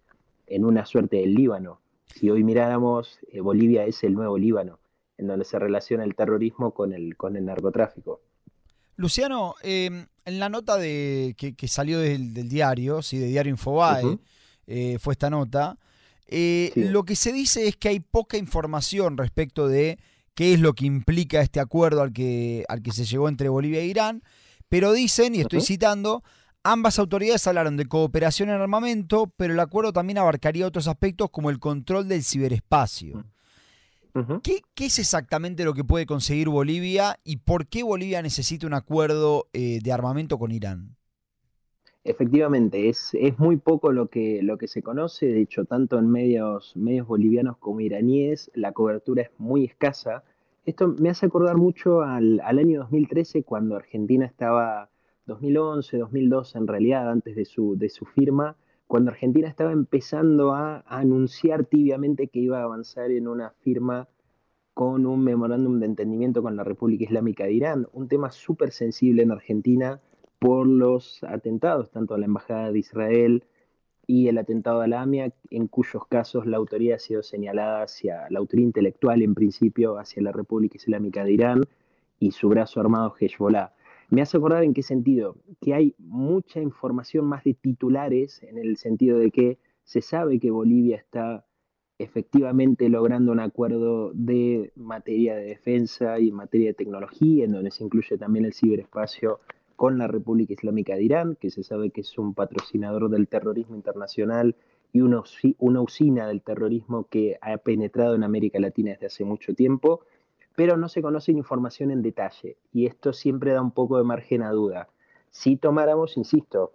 en 0.46 0.64
una 0.64 0.86
suerte 0.86 1.16
de 1.16 1.26
Líbano. 1.26 1.80
Si 2.06 2.30
hoy 2.30 2.42
miráramos, 2.42 3.18
eh, 3.30 3.40
Bolivia 3.40 3.84
es 3.84 4.02
el 4.02 4.14
nuevo 4.14 4.38
Líbano, 4.38 4.78
en 5.18 5.26
donde 5.26 5.44
se 5.44 5.58
relaciona 5.58 6.04
el 6.04 6.14
terrorismo 6.14 6.72
con 6.72 6.92
el, 6.92 7.16
con 7.16 7.36
el 7.36 7.44
narcotráfico. 7.44 8.20
Luciano, 8.96 9.54
em, 9.62 10.06
en 10.24 10.38
la 10.40 10.48
nota 10.48 10.78
de, 10.78 11.36
que, 11.36 11.68
salió 11.68 12.00
del, 12.00 12.48
diario, 12.48 13.02
¿sí? 13.02 13.18
de 13.18 13.26
Diario 13.26 13.50
Infobae, 13.50 14.18
eh, 14.66 14.98
fue 15.00 15.14
esta 15.14 15.30
nota. 15.30 15.78
Eh, 16.28 16.72
lo 16.74 17.04
que 17.04 17.16
se 17.16 17.32
dice 17.32 17.68
es 17.68 17.76
que 17.76 17.88
hay 17.88 18.00
poca 18.00 18.36
información 18.36 19.16
respecto 19.16 19.68
de 19.68 19.98
qué 20.34 20.54
es 20.54 20.60
lo 20.60 20.74
que 20.74 20.86
implica 20.86 21.40
este 21.40 21.60
acuerdo 21.60 22.02
al 22.02 22.12
que, 22.12 22.64
al 22.68 22.82
que 22.82 22.92
se 22.92 23.04
llegó 23.04 23.28
entre 23.28 23.48
Bolivia 23.48 23.80
e 23.80 23.86
Irán, 23.86 24.22
pero 24.68 24.92
dicen, 24.92 25.34
y 25.34 25.40
estoy 25.40 25.60
citando, 25.60 26.24
ambas 26.64 26.98
autoridades 26.98 27.46
hablaron 27.46 27.76
de 27.76 27.86
cooperación 27.86 28.48
en 28.48 28.56
armamento, 28.56 29.32
pero 29.36 29.54
el 29.54 29.60
acuerdo 29.60 29.92
también 29.92 30.18
abarcaría 30.18 30.66
otros 30.66 30.88
aspectos 30.88 31.30
como 31.30 31.50
el 31.50 31.60
control 31.60 32.08
del 32.08 32.24
ciberespacio. 32.24 33.18
Mm. 33.18 34.40
¿Qué, 34.42 34.62
es 34.76 34.98
exactamente 34.98 35.64
lo 35.64 35.74
que 35.74 35.84
puede 35.84 36.06
conseguir 36.06 36.48
Bolivia 36.48 37.20
y 37.22 37.36
por 37.36 37.66
qué 37.66 37.82
Bolivia 37.82 38.22
necesita 38.22 38.66
un 38.66 38.72
acuerdo 38.72 39.46
eh, 39.52 39.78
de 39.82 39.92
armamento 39.92 40.38
con 40.38 40.52
Irán? 40.52 40.95
Efectivamente, 42.08 42.88
es, 42.88 43.14
es, 43.14 43.36
muy 43.40 43.56
poco 43.56 43.90
lo 43.90 44.06
que, 44.06 44.40
lo 44.40 44.58
que 44.58 44.68
se 44.68 44.80
conoce, 44.80 45.26
de 45.26 45.40
hecho, 45.40 45.64
tanto 45.64 45.98
en 45.98 46.08
medios, 46.08 46.76
medios 46.76 47.08
bolivianos 47.08 47.56
como 47.56 47.80
iraníes, 47.80 48.48
la 48.54 48.70
cobertura 48.70 49.22
es 49.22 49.30
muy 49.38 49.64
escasa. 49.64 50.22
Esto 50.64 50.94
me 51.00 51.10
hace 51.10 51.26
acordar 51.26 51.56
mucho 51.56 52.02
al, 52.02 52.40
año 52.40 52.78
2013, 52.78 53.42
cuando 53.42 53.74
Argentina 53.74 54.24
estaba, 54.24 54.88
2011, 55.26 55.98
2012 55.98 56.58
en 56.58 56.66
realidad, 56.68 57.10
antes 57.10 57.34
de 57.34 57.44
su, 57.44 57.76
de 57.76 57.88
su 57.88 58.04
firma, 58.04 58.56
cuando 58.86 59.10
Argentina 59.10 59.48
estaba 59.48 59.72
empezando 59.72 60.52
a, 60.52 60.84
a 60.86 60.98
anunciar 61.00 61.64
tibiamente 61.64 62.28
que 62.28 62.38
iba 62.38 62.60
a 62.60 62.64
avanzar 62.64 63.10
en 63.10 63.26
una 63.26 63.50
firma 63.62 64.06
con 64.74 65.06
un 65.06 65.24
memorándum 65.24 65.80
de 65.80 65.86
entendimiento 65.86 66.40
con 66.40 66.54
la 66.54 66.62
República 66.62 67.02
Islámica 67.02 67.44
de 67.44 67.52
Irán, 67.52 67.88
un 67.92 68.06
tema 68.06 68.30
súper 68.30 68.70
sensible 68.70 69.24
en 69.24 69.32
Argentina 69.32 70.00
por 70.38 70.66
los 70.66 71.22
atentados, 71.24 71.90
tanto 71.90 72.14
a 72.14 72.18
la 72.18 72.26
Embajada 72.26 72.72
de 72.72 72.78
Israel 72.78 73.44
y 74.06 74.28
el 74.28 74.38
atentado 74.38 74.80
a 74.80 74.86
la 74.86 75.02
AMIA, 75.02 75.32
en 75.50 75.66
cuyos 75.66 76.06
casos 76.06 76.46
la 76.46 76.56
autoría 76.56 76.96
ha 76.96 76.98
sido 76.98 77.22
señalada 77.22 77.82
hacia 77.82 78.26
la 78.30 78.38
autoría 78.38 78.64
intelectual, 78.64 79.22
en 79.22 79.34
principio, 79.34 79.98
hacia 79.98 80.22
la 80.22 80.32
República 80.32 80.76
Islámica 80.76 81.24
de 81.24 81.32
Irán 81.32 81.62
y 82.20 82.30
su 82.30 82.48
brazo 82.48 82.80
armado 82.80 83.14
Hezbollah. 83.18 83.72
Me 84.08 84.22
hace 84.22 84.36
acordar 84.36 84.62
en 84.62 84.74
qué 84.74 84.82
sentido, 84.82 85.36
que 85.60 85.74
hay 85.74 85.94
mucha 85.98 86.60
información 86.60 87.24
más 87.24 87.42
de 87.42 87.54
titulares, 87.54 88.42
en 88.44 88.58
el 88.58 88.76
sentido 88.76 89.18
de 89.18 89.32
que 89.32 89.58
se 89.82 90.00
sabe 90.00 90.38
que 90.38 90.52
Bolivia 90.52 90.96
está 90.96 91.44
efectivamente 91.98 92.88
logrando 92.88 93.32
un 93.32 93.40
acuerdo 93.40 94.12
de 94.12 94.72
materia 94.76 95.34
de 95.34 95.46
defensa 95.46 96.20
y 96.20 96.30
materia 96.30 96.68
de 96.68 96.74
tecnología, 96.74 97.44
en 97.44 97.52
donde 97.52 97.70
se 97.70 97.82
incluye 97.82 98.18
también 98.18 98.44
el 98.44 98.52
ciberespacio 98.52 99.40
con 99.76 99.98
la 99.98 100.08
República 100.08 100.54
Islámica 100.54 100.94
de 100.94 101.04
Irán, 101.04 101.36
que 101.36 101.50
se 101.50 101.62
sabe 101.62 101.90
que 101.90 102.00
es 102.00 102.18
un 102.18 102.34
patrocinador 102.34 103.10
del 103.10 103.28
terrorismo 103.28 103.76
internacional 103.76 104.56
y 104.92 105.02
una, 105.02 105.22
una 105.58 105.80
usina 105.82 106.26
del 106.26 106.42
terrorismo 106.42 107.06
que 107.08 107.38
ha 107.42 107.56
penetrado 107.58 108.14
en 108.14 108.24
América 108.24 108.58
Latina 108.58 108.92
desde 108.92 109.06
hace 109.06 109.24
mucho 109.24 109.54
tiempo, 109.54 110.00
pero 110.56 110.76
no 110.76 110.88
se 110.88 111.02
conoce 111.02 111.32
información 111.32 111.90
en 111.90 112.02
detalle 112.02 112.56
y 112.72 112.86
esto 112.86 113.12
siempre 113.12 113.52
da 113.52 113.60
un 113.60 113.72
poco 113.72 113.98
de 113.98 114.04
margen 114.04 114.42
a 114.42 114.50
duda. 114.50 114.88
Si 115.30 115.56
tomáramos, 115.56 116.16
insisto, 116.16 116.72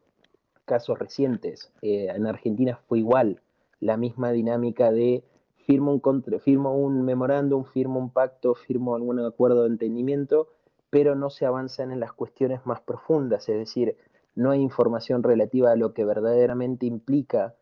casos 0.66 1.00
recientes, 1.00 1.74
eh, 1.82 2.08
en 2.16 2.28
Argentina 2.28 2.80
fue 2.88 3.00
igual, 3.00 3.42
la 3.80 3.98
misma 3.98 4.32
dinámica 4.32 4.92
de 4.92 5.24
firmo 5.66 5.94
un, 5.94 6.40
firmo 6.40 6.76
un 6.78 7.04
memorándum, 7.04 7.66
firmo 7.66 8.00
un 8.00 8.12
pacto, 8.12 8.54
firmo 8.54 8.96
algún 8.96 9.20
acuerdo 9.20 9.64
de 9.64 9.70
entendimiento, 9.70 10.48
pero 10.92 11.16
no 11.16 11.32
se 11.32 11.48
avanzan 11.48 11.92
en 11.92 12.00
las 12.00 12.14
cuestiones 12.14 12.64
más 12.66 12.82
profundas, 12.82 13.50
es 13.50 13.58
decir, 13.58 13.98
no 14.36 14.52
hay 14.52 14.62
información 14.62 15.24
relativa 15.24 15.72
a 15.72 15.76
lo 15.76 15.94
que 15.94 16.06
verdaderamente 16.06 16.86
implica 16.86 17.56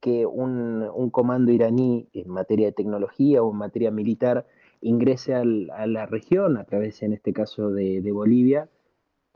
que 0.00 0.26
un, 0.26 1.10
comando 1.10 1.52
iraní 1.52 2.08
en 2.12 2.30
materia 2.30 2.66
de 2.66 2.72
tecnología 2.72 3.42
o 3.42 3.50
en 3.50 3.58
materia 3.58 3.90
militar 3.90 4.46
ingrese 4.80 5.34
a 5.34 5.44
la 5.44 6.06
región 6.06 6.56
a 6.56 6.64
través, 6.64 7.02
en 7.02 7.12
este 7.12 7.32
caso, 7.32 7.70
de, 7.70 8.12
Bolivia 8.12 8.68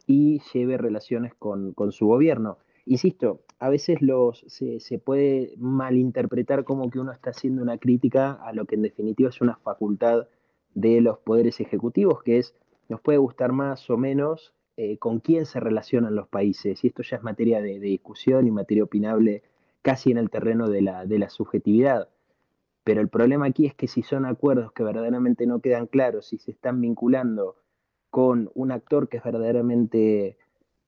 y 0.07 0.41
lleve 0.53 0.79
relaciones 0.79 1.35
con, 1.35 1.75
su 1.91 2.07
gobierno. 2.07 2.59
Insisto, 2.87 3.41
a 3.59 3.69
veces 3.69 4.03
los, 4.03 4.45
se, 4.47 4.79
se, 4.79 4.99
puede 4.99 5.55
malinterpretar 5.57 6.65
como 6.65 6.91
que 6.91 7.01
uno 7.01 7.13
está 7.13 7.31
haciendo 7.31 7.63
una 7.63 7.79
crítica 7.79 8.33
a 8.33 8.53
lo 8.53 8.67
que 8.67 8.77
en 8.77 8.83
definitiva 8.83 9.31
es 9.31 9.41
una 9.41 9.57
facultad 9.57 10.27
de 10.75 11.01
los 11.01 11.19
poderes 11.19 11.61
ejecutivos, 11.61 12.23
que 12.23 12.39
es, 12.39 12.55
nos 12.89 13.01
puede 13.01 13.19
gustar 13.19 13.53
más 13.53 13.89
o 13.91 13.97
menos 13.97 14.55
eh, 14.77 14.99
con 14.99 15.21
quién 15.21 15.47
se 15.47 15.61
relacionan 15.61 16.15
los 16.15 16.29
países, 16.29 16.83
y 16.83 16.89
esto 16.89 17.03
ya 17.03 17.17
es 17.17 17.23
materia 17.23 17.61
de, 17.61 17.79
discusión 17.79 18.47
y 18.47 18.51
materia 18.51 18.85
opinable 18.85 19.43
casi 19.83 20.11
en 20.11 20.19
el 20.19 20.31
terreno 20.31 20.69
de 20.69 20.83
la, 20.83 21.07
de 21.07 21.19
la 21.19 21.29
subjetividad. 21.29 22.09
Pero 22.85 23.01
el 23.01 23.09
problema 23.09 23.47
aquí 23.47 23.67
es 23.67 23.75
que 23.75 23.87
si 23.89 24.03
son 24.03 24.25
acuerdos 24.25 24.73
que 24.73 24.83
verdaderamente 24.83 25.47
no 25.47 25.61
quedan 25.61 25.87
claros, 25.87 26.27
si 26.27 26.39
se 26.39 26.51
están 26.51 26.81
vinculando 26.81 27.57
con 28.11 28.51
un 28.55 28.73
actor 28.73 29.09
que 29.09 29.19
es 29.19 29.25
verdaderamente 29.25 30.37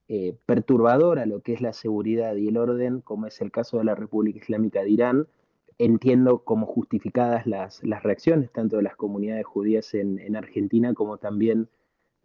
eh, 0.07 0.37
perturbador 0.45 1.17
a 1.17 1.25
lo 1.25 1.41
que 1.41 1.53
es 1.53 1.61
la 1.61 1.73
seguridad 1.73 2.35
y 2.35 2.47
el 2.49 2.57
orden, 2.57 3.01
como 3.01 3.25
es 3.27 3.41
el 3.41 3.51
caso 3.51 3.79
de 3.79 3.85
la 3.85 3.95
República 3.95 4.39
Islámica 4.39 4.83
de 4.83 4.89
Irán, 4.91 5.27
entiendo 5.79 6.39
como 6.39 6.67
justificadas 6.67 7.47
las, 7.47 7.83
las 7.83 8.03
reacciones 8.03 8.51
tanto 8.51 8.77
de 8.77 8.83
las 8.83 8.95
comunidades 8.95 9.45
judías 9.45 9.93
en, 9.93 10.19
en, 10.19 10.35
Argentina 10.35 10.93
como 10.93 11.17
también 11.17 11.69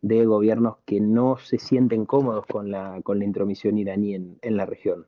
de 0.03 0.25
gobiernos 0.25 0.77
que 0.85 1.01
no 1.01 1.37
se 1.39 1.59
sienten 1.59 2.07
cómodos 2.07 2.47
con 2.47 2.71
la, 2.71 3.01
con 3.03 3.19
la 3.19 3.25
intromisión 3.25 3.79
iraní 3.79 4.15
en, 4.15 4.39
en 4.43 4.57
la 4.57 4.67
región. 4.67 5.07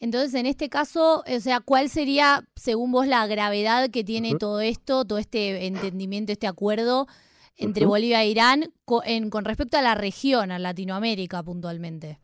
Entonces, 0.00 0.34
en 0.34 0.46
este 0.46 0.68
caso, 0.68 1.22
o 1.26 1.40
sea, 1.40 1.60
¿cuál 1.60 1.88
sería, 1.88 2.44
según 2.56 2.90
vos, 2.90 3.06
la 3.06 3.26
gravedad 3.26 3.88
que 3.90 4.02
tiene 4.02 4.34
todo 4.34 4.60
esto, 4.60 5.04
todo 5.04 5.18
este 5.18 5.66
entendimiento, 5.66 6.32
este 6.32 6.48
acuerdo 6.48 7.06
entre 7.56 7.86
Bolivia 7.86 8.22
e 8.24 8.30
Irán 8.30 8.72
con, 8.84 9.02
con 9.30 9.44
respecto 9.44 9.76
a 9.76 9.82
la 9.82 9.94
región, 9.94 10.50
a 10.50 10.58
Latinoamérica 10.58 11.42
puntualmente? 11.42 12.18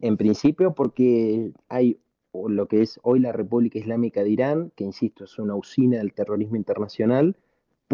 En 0.00 0.16
principio, 0.16 0.74
porque 0.74 1.52
hay 1.68 1.98
lo 2.32 2.66
que 2.66 2.82
es 2.82 2.98
hoy 3.02 3.20
la 3.20 3.32
República 3.32 3.78
Islámica 3.78 4.24
de 4.24 4.30
Irán, 4.30 4.72
que 4.74 4.84
insisto, 4.84 5.24
es 5.24 5.38
una 5.38 5.54
usina 5.54 5.98
del 5.98 6.12
terrorismo 6.12 6.56
internacional, 6.56 7.36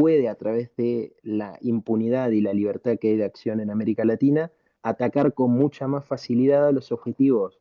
puede 0.00 0.30
a 0.30 0.35
través 0.35 0.75
de 0.76 1.12
la 1.23 1.59
impunidad 1.61 2.30
y 2.30 2.40
la 2.40 2.54
libertad 2.54 2.97
que 2.99 3.09
hay 3.09 3.16
de 3.19 3.25
acción 3.25 3.61
en 3.61 3.71
América 3.71 4.02
Latina, 4.02 4.50
atacar 4.83 5.35
con 5.35 5.50
mucha 5.50 5.87
más 5.88 6.07
facilidad 6.07 6.69
a 6.69 6.73
los 6.73 6.90
objetivos 6.90 7.61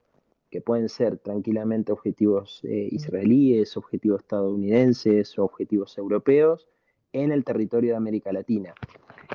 que 0.49 0.61
pueden 0.61 0.87
ser 0.87 1.17
tranquilamente 1.17 1.91
objetivos 1.91 2.61
eh, 2.63 2.87
israelíes, 2.91 3.75
objetivos 3.75 4.21
estadounidenses 4.21 5.37
o 5.37 5.43
objetivos 5.43 5.97
europeos 5.97 6.65
en 7.11 7.33
el 7.33 7.43
territorio 7.43 7.91
de 7.91 7.97
América 7.97 8.31
Latina. 8.31 8.73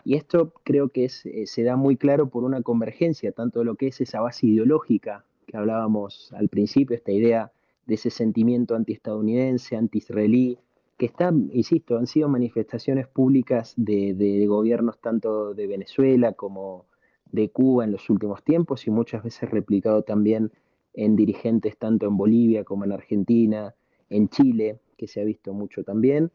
Y 0.03 0.17
esto 0.17 0.55
creo 0.65 0.89
que 0.89 1.05
eh, 1.05 1.47
se 1.47 1.63
da 1.63 1.77
muy 1.77 1.99
claro 1.99 2.31
por 2.31 2.43
una 2.43 2.63
convergencia, 2.63 3.33
tanto 3.33 3.59
de 3.59 3.67
lo 3.67 3.75
que 3.75 3.89
es 3.89 4.01
esa 4.01 4.23
base 4.23 4.47
ideológica 4.47 5.27
que 5.47 5.59
hablábamos 5.59 6.33
al 6.33 6.49
principio, 6.49 6.97
esta 6.97 7.13
idea 7.13 7.53
de 7.85 7.97
ese 7.97 8.09
sentimiento 8.09 8.75
antiestadounidense, 8.75 9.77
anti-israelí, 9.77 10.59
está, 11.05 11.33
insisto, 11.53 11.99
han 11.99 12.07
sido 12.07 12.29
manifestaciones 12.29 13.07
públicas 13.09 13.75
de, 13.77 14.45
gobiernos 14.47 14.99
tanto 15.01 15.55
de 15.55 15.67
Venezuela 15.67 16.33
como 16.33 16.87
de 17.33 17.51
Cuba 17.51 17.85
en 17.85 17.93
los 17.93 18.09
últimos 18.11 18.45
tiempos 18.45 18.87
y 18.87 18.91
muchas 18.91 19.23
veces 19.23 19.51
replicado 19.51 20.03
también 20.03 20.53
en 20.93 21.17
dirigentes 21.17 21.77
tanto 21.79 22.07
en 22.07 22.17
Bolivia 22.17 22.65
como 22.65 22.85
en 22.85 22.93
Argentina, 22.93 23.75
en 24.09 24.29
Chile, 24.29 24.79
que 24.97 25.09
se 25.09 25.21
ha 25.21 25.25
visto 25.25 25.53
mucho 25.53 25.83
también. 25.83 26.31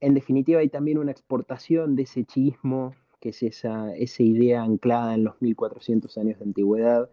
En 0.00 0.14
definitiva, 0.14 0.60
hay 0.60 0.68
también 0.68 0.98
una 0.98 1.12
exportación 1.12 1.94
de 1.94 2.02
ese 2.02 2.24
chiismo, 2.24 2.94
que 3.20 3.30
es 3.30 3.42
esa 3.42 3.92
idea 4.18 4.62
anclada 4.62 5.14
en 5.14 5.24
los 5.24 5.40
1400 5.40 6.18
años 6.18 6.38
de 6.38 6.44
antigüedad, 6.44 7.10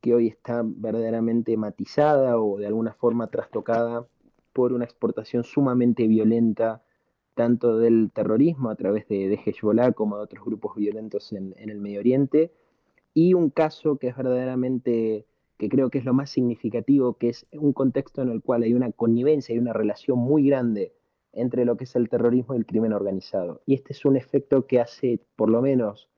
que 0.00 0.14
hoy 0.14 0.28
está 0.28 0.62
verdaderamente 0.64 1.56
matizada 1.56 2.38
o 2.38 2.58
de 2.58 2.66
alguna 2.66 2.92
forma 2.94 3.26
trastocada 3.28 4.06
por 4.56 4.72
una 4.72 4.86
exportación 4.86 5.44
sumamente 5.44 6.06
violenta, 6.06 6.82
tanto 7.34 7.76
del 7.76 8.10
terrorismo 8.10 8.70
a 8.70 8.74
través 8.74 9.06
de, 9.06 9.28
de 9.28 9.38
Hezbollah 9.44 9.92
como 9.92 10.16
de 10.16 10.22
otros 10.22 10.46
grupos 10.46 10.76
violentos 10.76 11.34
en, 11.34 11.52
en 11.58 11.68
el 11.68 11.78
Medio 11.78 12.00
Oriente, 12.00 12.54
y 13.12 13.34
un 13.34 13.50
caso 13.50 13.98
que 13.98 14.08
es 14.08 14.16
verdaderamente 14.16 15.26
que 15.58 15.68
creo 15.68 15.90
que 15.90 15.98
es 15.98 16.06
lo 16.06 16.14
más 16.14 16.30
significativo, 16.30 17.18
que 17.18 17.28
es 17.28 17.46
un 17.52 17.74
contexto 17.74 18.22
en 18.22 18.30
el 18.30 18.40
cual 18.40 18.62
hay 18.62 18.72
una 18.72 18.90
connivencia 18.92 19.54
y 19.54 19.58
una 19.58 19.74
relación 19.74 20.18
muy 20.18 20.46
grande 20.48 20.94
entre 21.32 21.66
lo 21.66 21.76
que 21.76 21.84
es 21.84 21.94
el 21.94 22.08
terrorismo 22.08 22.54
y 22.54 22.58
el 22.58 22.66
crimen 22.66 22.94
organizado. 22.94 23.60
Y 23.66 23.74
este 23.74 23.92
es 23.92 24.06
un 24.06 24.16
efecto 24.16 24.66
que 24.66 24.80
hace 24.80 25.20
por 25.36 25.50
lo 25.50 25.60
menos 25.60 26.08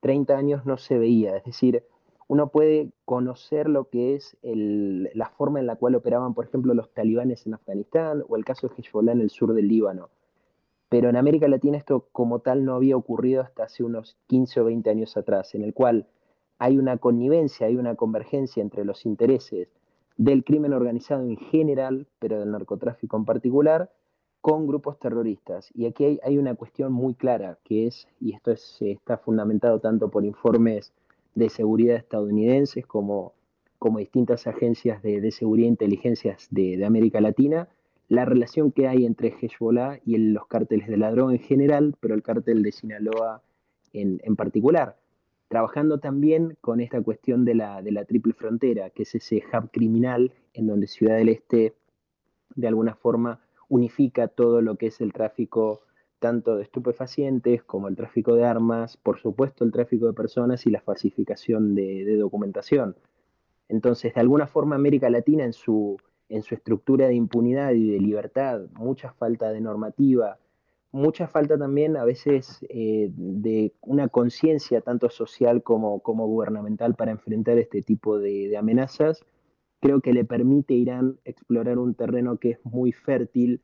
30 0.00 0.36
años 0.36 0.66
no 0.66 0.76
se 0.76 0.98
veía. 0.98 1.34
Es 1.34 1.44
decir, 1.44 1.82
uno 2.30 2.52
puede 2.52 2.92
conocer 3.06 3.68
lo 3.68 3.88
que 3.88 4.14
es 4.14 4.36
la 4.44 5.30
forma 5.30 5.58
en 5.58 5.66
la 5.66 5.74
cual 5.74 5.96
operaban, 5.96 6.32
por 6.32 6.44
ejemplo, 6.44 6.74
los 6.74 6.94
talibanes 6.94 7.44
en 7.44 7.54
Afganistán 7.54 8.22
o 8.28 8.36
el 8.36 8.44
caso 8.44 8.68
de 8.68 8.74
Hezbollah 8.76 9.10
en 9.10 9.20
el 9.20 9.30
sur 9.30 9.52
del 9.52 9.66
Líbano. 9.66 10.10
Pero 10.88 11.08
en 11.08 11.16
América 11.16 11.48
Latina 11.48 11.76
esto 11.76 12.06
como 12.12 12.38
tal 12.38 12.64
no 12.64 12.76
había 12.76 12.96
ocurrido 12.96 13.42
hasta 13.42 13.64
hace 13.64 13.82
unos 13.82 14.16
15 14.28 14.60
o 14.60 14.64
20 14.66 14.90
años 14.90 15.16
atrás, 15.16 15.56
en 15.56 15.64
el 15.64 15.74
cual 15.74 16.06
hay 16.60 16.78
una 16.78 16.98
connivencia, 16.98 17.66
hay 17.66 17.74
una 17.74 17.96
convergencia 17.96 18.62
entre 18.62 18.84
los 18.84 19.06
intereses 19.06 19.66
del 20.16 20.44
crimen 20.44 20.72
organizado 20.72 21.24
en 21.24 21.36
general, 21.36 22.06
pero 22.20 22.38
del 22.38 22.52
narcotráfico 22.52 23.16
en 23.16 23.24
particular, 23.24 23.90
con 24.40 24.68
grupos 24.68 25.00
terroristas. 25.00 25.68
Y 25.74 25.86
aquí 25.86 26.20
hay, 26.22 26.38
una 26.38 26.54
cuestión 26.54 26.92
muy 26.92 27.14
clara, 27.14 27.58
que 27.64 27.88
es, 27.88 28.06
y 28.20 28.34
esto 28.34 28.52
está 28.52 29.18
fundamentado 29.18 29.80
tanto 29.80 30.12
por 30.12 30.24
informes 30.24 30.92
de 31.34 31.48
seguridad 31.48 31.96
estadounidenses 31.96 32.86
como, 32.86 33.34
como 33.78 33.98
distintas 33.98 34.46
agencias 34.46 35.02
de, 35.02 35.30
seguridad 35.30 35.66
e 35.66 35.70
inteligencias 35.70 36.48
de, 36.50 36.84
América 36.84 37.20
Latina, 37.20 37.68
la 38.08 38.24
relación 38.24 38.72
que 38.72 38.88
hay 38.88 39.06
entre 39.06 39.34
Hezbollah 39.40 40.00
y 40.04 40.18
los 40.18 40.46
cárteles 40.46 40.88
de 40.88 40.96
ladrón 40.96 41.32
en 41.32 41.38
general, 41.38 41.94
pero 42.00 42.14
el 42.14 42.22
cártel 42.22 42.62
de 42.62 42.72
Sinaloa 42.72 43.42
en, 43.92 44.20
en 44.24 44.36
particular. 44.36 44.96
Trabajando 45.48 45.98
también 45.98 46.56
con 46.60 46.80
esta 46.80 47.00
cuestión 47.00 47.44
de 47.44 47.54
la, 47.54 47.82
de 47.82 47.92
la 47.92 48.04
triple 48.04 48.32
frontera, 48.32 48.90
que 48.90 49.02
es 49.02 49.14
ese 49.14 49.42
hub 49.52 49.70
criminal 49.70 50.32
en 50.54 50.66
donde 50.66 50.86
Ciudad 50.86 51.16
del 51.16 51.28
Este 51.28 51.74
de 52.54 52.68
alguna 52.68 52.94
forma 52.94 53.40
unifica 53.68 54.28
todo 54.28 54.60
lo 54.60 54.76
que 54.76 54.88
es 54.88 55.00
el 55.00 55.12
tráfico 55.12 55.82
tanto 56.20 56.56
de 56.56 56.62
estupefacientes 56.62 57.64
como 57.64 57.88
el 57.88 57.96
tráfico 57.96 58.36
de 58.36 58.44
armas, 58.44 58.96
por 58.96 59.18
supuesto 59.18 59.64
el 59.64 59.72
tráfico 59.72 60.06
de 60.06 60.12
personas 60.12 60.66
y 60.66 60.70
la 60.70 60.80
falsificación 60.80 61.74
de, 61.74 62.04
de 62.04 62.16
documentación. 62.16 62.94
Entonces, 63.68 64.14
de 64.14 64.20
alguna 64.20 64.46
forma 64.46 64.76
América 64.76 65.10
Latina 65.10 65.44
en 65.44 65.52
su, 65.52 65.96
en 66.28 66.42
su 66.42 66.54
estructura 66.54 67.08
de 67.08 67.14
impunidad 67.14 67.72
y 67.72 67.90
de 67.90 67.98
libertad, 67.98 68.62
mucha 68.74 69.12
falta 69.12 69.50
de 69.50 69.60
normativa, 69.60 70.38
mucha 70.92 71.28
falta 71.28 71.56
también 71.58 71.96
a 71.96 72.04
veces 72.04 72.64
eh, 72.68 73.10
de 73.12 73.72
una 73.80 74.08
conciencia 74.08 74.80
tanto 74.80 75.08
social 75.10 75.62
como, 75.62 76.00
como, 76.00 76.26
gubernamental 76.26 76.94
para 76.94 77.12
enfrentar 77.12 77.58
este 77.58 77.82
tipo 77.82 78.18
de, 78.18 78.56
amenazas, 78.56 79.24
creo 79.80 80.00
que 80.00 80.12
le 80.12 80.24
permite 80.24 80.74
a 80.74 80.78
Irán 80.78 81.18
explorar 81.24 81.78
un 81.78 81.94
terreno 81.94 82.38
que 82.38 82.50
es 82.50 82.58
muy 82.64 82.92
fértil 82.92 83.60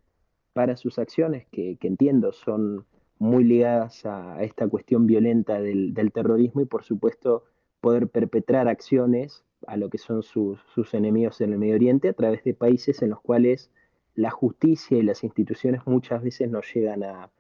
para 0.57 0.75
sus 0.79 0.99
acciones, 0.99 1.47
que, 1.53 1.77
entiendo 1.83 2.33
son 2.33 2.87
muy 3.19 3.45
ligadas 3.45 4.07
a, 4.07 4.43
esta 4.43 4.67
cuestión 4.67 5.07
violenta 5.07 5.61
del, 5.61 5.93
terrorismo 6.15 6.63
y 6.63 6.65
por 6.65 6.83
supuesto 6.83 7.45
poder 7.83 8.09
perpetrar 8.09 8.67
acciones 8.67 9.45
a 9.67 9.77
lo 9.77 9.91
que 9.91 9.99
son 9.99 10.23
sus, 10.23 10.59
sus 10.75 10.95
enemigos 10.95 11.43
en 11.43 11.53
el 11.53 11.59
Medio 11.59 11.75
Oriente 11.75 12.09
a 12.09 12.15
través 12.15 12.43
de 12.43 12.55
países 12.55 13.03
en 13.03 13.11
los 13.11 13.21
cuales 13.21 13.71
la 14.15 14.31
justicia 14.31 14.97
y 14.97 15.03
las 15.03 15.25
instituciones 15.25 15.83
muchas 15.85 16.23
veces 16.23 16.51
no 16.51 16.63
llegan 16.63 17.05
a 17.05 17.31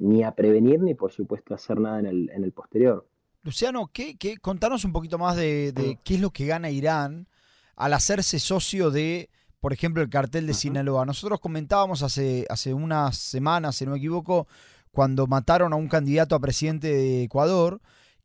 ni 0.00 0.24
a 0.24 0.32
prevenir 0.32 0.82
ni 0.82 0.94
por 0.94 1.12
supuesto 1.12 1.54
a 1.54 1.58
hacer 1.58 1.78
nada 1.78 2.00
en 2.00 2.06
el, 2.06 2.30
en 2.30 2.42
el 2.42 2.50
posterior. 2.50 3.06
Luciano, 3.44 3.90
¿qué, 3.92 4.16
qué, 4.16 4.38
contanos 4.38 4.84
un 4.84 4.92
poquito 4.92 5.18
más 5.18 5.36
de, 5.36 5.72
mm. 5.72 6.02
qué 6.02 6.14
es 6.16 6.20
lo 6.20 6.30
que 6.30 6.46
gana 6.46 6.68
Irán 6.68 7.28
al 7.76 7.94
hacerse 7.94 8.40
socio 8.40 8.90
de, 8.90 9.30
por 9.60 9.72
ejemplo, 9.72 10.02
el 10.02 10.10
cartel 10.10 10.46
de 10.46 10.54
Sinaloa. 10.54 11.04
Nosotros 11.04 11.40
comentábamos 11.40 12.02
hace, 12.02 12.46
hace 12.48 12.74
unas 12.74 13.16
semanas, 13.16 13.76
si 13.76 13.84
no 13.84 13.92
me 13.92 13.98
equivoco, 13.98 14.46
cuando 14.90 15.26
mataron 15.26 15.72
a 15.72 15.76
un 15.76 15.88
candidato 15.88 16.34
a 16.34 16.40
presidente 16.40 16.88
de 16.88 17.24
Ecuador, 17.24 17.80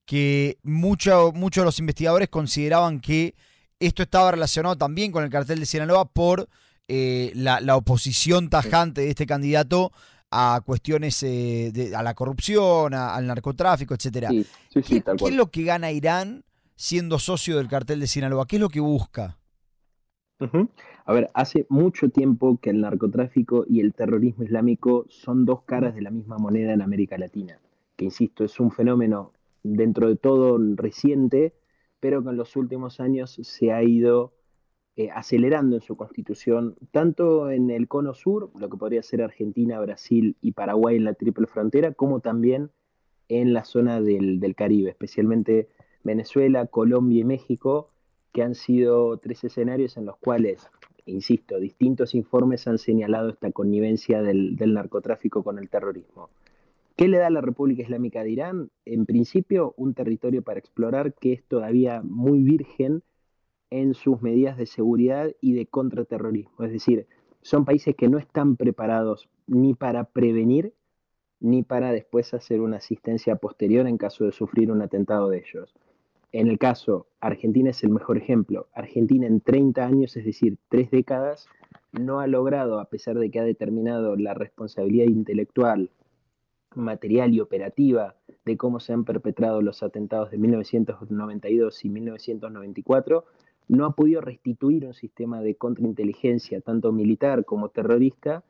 que 0.05 0.57
muchos 0.63 1.33
de 1.33 1.63
los 1.63 1.79
investigadores 1.79 2.29
consideraban 2.29 2.99
que 2.99 3.35
esto 3.79 4.03
estaba 4.03 4.31
relacionado 4.31 4.77
también 4.77 5.11
con 5.11 5.23
el 5.23 5.29
cartel 5.29 5.59
de 5.59 5.65
Sinaloa 5.65 6.05
por 6.05 6.47
eh, 6.87 7.31
la, 7.35 7.75
oposición 7.75 8.49
tajante 8.49 9.01
de 9.01 9.09
este 9.09 9.25
candidato 9.25 9.91
a 10.29 10.61
cuestiones 10.65 11.21
eh, 11.23 11.71
de, 11.73 11.95
a 11.95 12.03
la 12.03 12.13
corrupción, 12.13 12.93
al 12.93 13.25
narcotráfico, 13.27 13.93
etcétera. 13.93 14.29
¿Qué, 14.29 15.03
es 15.05 15.33
lo 15.33 15.49
que 15.51 15.63
gana 15.63 15.91
Irán 15.91 16.43
siendo 16.75 17.19
socio 17.19 17.57
del 17.57 17.67
cartel 17.67 17.99
de 17.99 18.07
Sinaloa? 18.07 18.45
¿Qué 18.47 18.57
es 18.57 18.61
lo 18.61 18.69
que 18.69 18.79
busca? 18.79 19.37
A 21.05 21.13
ver, 21.13 21.29
hace 21.33 21.65
mucho 21.69 22.09
tiempo 22.09 22.57
que 22.61 22.71
el 22.71 22.81
narcotráfico 22.81 23.65
y 23.67 23.79
el 23.79 23.93
terrorismo 23.93 24.43
islámico 24.43 25.05
son 25.09 25.45
dos 25.45 25.63
caras 25.63 25.93
de 25.93 26.01
la 26.01 26.09
misma 26.09 26.37
moneda 26.37 26.73
en 26.73 26.81
América 26.81 27.17
Latina, 27.17 27.59
que 27.95 28.05
insisto, 28.05 28.43
es 28.43 28.59
un 28.59 28.71
fenómeno 28.71 29.33
dentro 29.63 30.07
de 30.07 30.15
todo 30.15 30.57
reciente, 30.75 31.53
pero 31.99 32.23
que 32.23 32.29
en 32.29 32.37
los 32.37 32.55
últimos 32.55 32.99
años 32.99 33.39
se 33.41 33.71
ha 33.71 33.83
ido 33.83 34.33
eh, 34.95 35.09
acelerando 35.11 35.75
en 35.75 35.81
su 35.81 35.95
constitución, 35.95 36.75
tanto 36.91 37.51
en 37.51 37.69
el 37.69 37.87
cono 37.87 38.13
sur, 38.13 38.49
lo 38.55 38.69
que 38.69 38.77
podría 38.77 39.03
ser 39.03 39.21
Argentina, 39.21 39.79
Brasil 39.79 40.35
y 40.41 40.53
Paraguay 40.53 40.97
en 40.97 41.05
la 41.05 41.13
triple 41.13 41.47
frontera, 41.47 41.93
como 41.93 42.19
también 42.19 42.71
en 43.29 43.53
la 43.53 43.63
zona 43.63 44.01
del, 44.01 44.39
del 44.39 44.55
Caribe, 44.55 44.89
especialmente 44.89 45.69
Venezuela, 46.03 46.65
Colombia 46.65 47.21
y 47.21 47.23
México, 47.23 47.91
que 48.31 48.43
han 48.43 48.55
sido 48.55 49.17
tres 49.17 49.43
escenarios 49.43 49.97
en 49.97 50.05
los 50.05 50.17
cuales, 50.17 50.67
insisto, 51.05 51.59
distintos 51.59 52.15
informes 52.15 52.67
han 52.67 52.77
señalado 52.77 53.29
esta 53.29 53.51
connivencia 53.51 54.21
del, 54.21 54.55
narcotráfico 54.73 55.43
con 55.43 55.59
el 55.59 55.69
terrorismo. 55.69 56.29
¿Qué 56.95 57.07
le 57.07 57.17
da 57.17 57.27
a 57.27 57.31
la 57.31 57.41
República 57.41 57.81
Islámica 57.81 58.23
de 58.23 58.31
Irán? 58.31 58.71
En 58.85 59.05
principio, 59.05 59.73
un 59.77 59.93
territorio 59.93 60.43
para 60.43 60.59
explorar 60.59 61.13
que 61.13 61.33
es 61.33 61.43
todavía 61.43 62.01
muy 62.03 62.43
virgen 62.43 63.03
en 63.69 63.93
sus 63.93 64.21
medidas 64.21 64.57
de 64.57 64.65
seguridad 64.65 65.31
y 65.39 65.53
de 65.53 65.65
contraterrorismo. 65.65 66.65
Es 66.65 66.71
decir, 66.71 67.07
son 67.41 67.65
países 67.65 67.95
que 67.95 68.09
no 68.09 68.17
están 68.17 68.55
preparados 68.55 69.29
ni 69.47 69.73
para 69.73 70.03
prevenir 70.03 70.73
ni 71.39 71.63
para 71.63 71.91
después 71.91 72.33
hacer 72.33 72.61
una 72.61 72.77
asistencia 72.77 73.35
posterior 73.35 73.87
en 73.87 73.97
caso 73.97 74.25
de 74.25 74.31
sufrir 74.31 74.71
un 74.71 74.81
atentado 74.81 75.27
de 75.27 75.39
ellos. 75.39 75.73
En 76.33 76.47
el 76.47 76.57
caso, 76.59 77.07
Argentina 77.19 77.71
es 77.71 77.83
el 77.83 77.89
mejor 77.89 78.17
ejemplo. 78.17 78.67
Argentina 78.73 79.27
en 79.27 79.41
30 79.41 79.85
años, 79.85 80.15
es 80.15 80.23
decir, 80.23 80.57
tres 80.69 80.89
décadas, 80.89 81.47
no 81.91 82.21
ha 82.21 82.27
logrado, 82.27 82.79
a 82.79 82.85
pesar 82.85 83.17
de 83.19 83.29
que 83.29 83.39
ha 83.39 83.43
determinado 83.43 84.15
la 84.15 84.33
responsabilidad 84.33 85.07
intelectual, 85.07 85.91
material 86.73 87.33
y 87.33 87.41
operativa 87.41 88.15
de 88.45 88.55
cómo 88.55 88.79
se 88.79 88.93
han 88.93 89.03
perpetrado 89.03 89.61
los 89.61 89.83
atentados 89.83 90.31
de 90.31 90.37
1992 90.37 91.83
y 91.83 91.89
1994, 91.89 93.25
no 93.67 93.85
ha 93.85 93.93
podido 93.93 94.21
restituir 94.21 94.85
un 94.85 94.93
sistema 94.93 95.41
de 95.41 95.55
contrainteligencia, 95.55 96.61
tanto 96.61 96.93
militar 96.93 97.43
como 97.43 97.69
terrorista, 97.69 98.43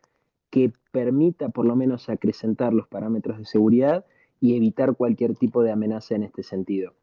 que 0.52 0.72
permita 0.92 1.50
por 1.50 1.66
lo 1.66 1.76
menos 1.76 2.10
acrecentar 2.10 2.74
los 2.74 2.88
parámetros 2.88 3.40
de 3.40 3.46
seguridad 3.46 4.06
y 4.40 4.56
evitar 4.56 4.96
cualquier 4.96 5.36
tipo 5.36 5.64
de 5.64 5.72
amenaza 5.72 6.14
en 6.14 6.24
este 6.24 6.44
sentido. 6.44 6.94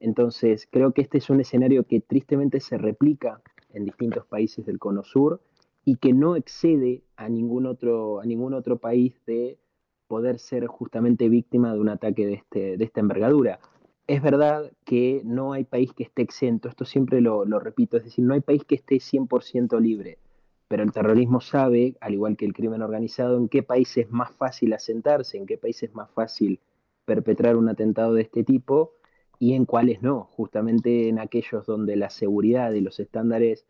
Entonces, 0.00 0.68
creo 0.70 0.92
que 0.92 1.02
este 1.02 1.18
es 1.18 1.30
un 1.30 1.40
escenario 1.40 1.84
que 1.84 2.00
tristemente 2.00 2.60
se 2.60 2.78
replica 2.78 3.40
en 3.72 3.84
distintos 3.84 4.26
países 4.26 4.64
del 4.66 4.78
Cono 4.78 5.02
Sur 5.02 5.40
y 5.84 5.96
que 5.96 6.12
no 6.12 6.36
excede 6.36 7.02
a 7.16 7.28
ningún 7.28 7.66
otro, 7.66 8.20
a 8.20 8.26
ningún 8.26 8.54
otro 8.54 8.78
país 8.78 9.14
de 9.26 9.58
poder 10.06 10.38
ser 10.38 10.66
justamente 10.66 11.28
víctima 11.28 11.72
de 11.72 11.80
un 11.80 11.88
ataque 11.88 12.26
de, 12.26 12.34
este, 12.34 12.76
de 12.76 12.84
esta 12.84 13.00
envergadura. 13.00 13.60
Es 14.06 14.22
verdad 14.22 14.72
que 14.84 15.20
no 15.24 15.52
hay 15.52 15.64
país 15.64 15.92
que 15.92 16.04
esté 16.04 16.22
exento, 16.22 16.68
esto 16.68 16.86
siempre 16.86 17.20
lo, 17.20 17.44
lo 17.44 17.60
repito, 17.60 17.98
es 17.98 18.04
decir, 18.04 18.24
no 18.24 18.32
hay 18.32 18.40
país 18.40 18.64
que 18.64 18.76
esté 18.76 18.96
100% 18.96 19.78
libre, 19.80 20.18
pero 20.66 20.82
el 20.82 20.92
terrorismo 20.92 21.40
sabe, 21.40 21.96
al 22.00 22.14
igual 22.14 22.36
que 22.36 22.46
el 22.46 22.54
crimen 22.54 22.80
organizado, 22.80 23.36
en 23.36 23.48
qué 23.48 23.62
país 23.62 23.96
es 23.98 24.10
más 24.10 24.30
fácil 24.32 24.72
asentarse, 24.72 25.36
en 25.36 25.44
qué 25.44 25.58
país 25.58 25.82
es 25.82 25.94
más 25.94 26.10
fácil 26.10 26.58
perpetrar 27.04 27.56
un 27.56 27.68
atentado 27.68 28.14
de 28.14 28.22
este 28.22 28.44
tipo 28.44 28.92
y 29.38 29.54
en 29.54 29.64
cuáles 29.64 30.02
no, 30.02 30.24
justamente 30.32 31.08
en 31.08 31.18
aquellos 31.18 31.66
donde 31.66 31.96
la 31.96 32.10
seguridad 32.10 32.72
y 32.72 32.80
los 32.80 32.98
estándares 33.00 33.66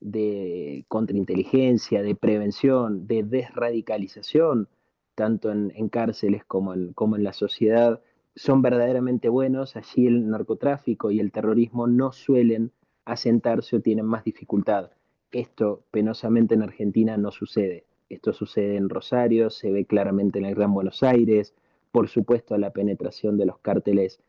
de 0.00 0.84
contrainteligencia, 0.88 2.02
de 2.02 2.14
prevención, 2.14 3.06
de 3.06 3.24
desradicalización, 3.24 4.68
tanto 5.14 5.50
en, 5.50 5.88
cárceles 5.88 6.44
como 6.44 6.72
en, 6.74 6.92
como 6.92 7.16
en 7.16 7.24
la 7.24 7.32
sociedad, 7.32 8.00
son 8.36 8.62
verdaderamente 8.62 9.28
buenos, 9.28 9.74
allí 9.74 10.06
el 10.06 10.28
narcotráfico 10.30 11.10
y 11.10 11.18
el 11.18 11.32
terrorismo 11.32 11.88
no 11.88 12.12
suelen 12.12 12.70
asentarse 13.04 13.76
o 13.76 13.80
tienen 13.80 14.06
más 14.06 14.22
dificultad. 14.22 14.92
Esto 15.32 15.82
penosamente 15.90 16.54
en 16.54 16.62
Argentina 16.62 17.16
no 17.16 17.32
sucede. 17.32 17.84
Esto 18.08 18.32
sucede 18.32 18.76
en 18.76 18.88
Rosario, 18.88 19.50
se 19.50 19.72
ve 19.72 19.84
claramente 19.84 20.38
en 20.38 20.44
el 20.44 20.54
Gran 20.54 20.72
Buenos 20.72 21.02
Aires, 21.02 21.54
por 21.90 22.08
supuesto 22.08 22.56
la 22.56 22.70
penetración 22.70 23.36
de 23.36 23.46
los 23.46 23.58
cárteles 23.58 24.20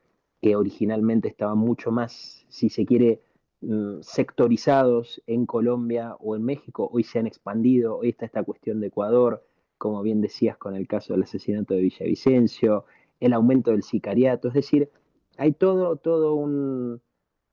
que 0.41 0.55
originalmente 0.55 1.27
estaban 1.27 1.57
mucho 1.57 1.91
más, 1.91 2.45
si 2.49 2.69
se 2.69 2.85
quiere, 2.85 3.21
mm, 3.61 4.01
sectorizados 4.01 5.21
en 5.27 5.45
Colombia 5.45 6.15
o 6.19 6.35
en 6.35 6.43
México, 6.43 6.89
hoy 6.91 7.03
se 7.03 7.19
han 7.19 7.27
expandido, 7.27 7.97
hoy 7.97 8.09
está 8.09 8.25
esta 8.25 8.43
cuestión 8.43 8.79
de 8.79 8.87
Ecuador, 8.87 9.45
como 9.77 10.01
bien 10.01 10.21
decías 10.21 10.57
con 10.57 10.75
el 10.75 10.87
caso 10.87 11.13
del 11.13 11.23
asesinato 11.23 11.73
de 11.73 11.81
Villavicencio, 11.81 12.85
el 13.19 13.33
aumento 13.33 13.71
del 13.71 13.83
sicariato, 13.83 14.47
es 14.49 14.53
decir, 14.53 14.89
hay 15.37 15.53
todo, 15.53 15.97
todo 15.97 16.35
un, 16.35 17.01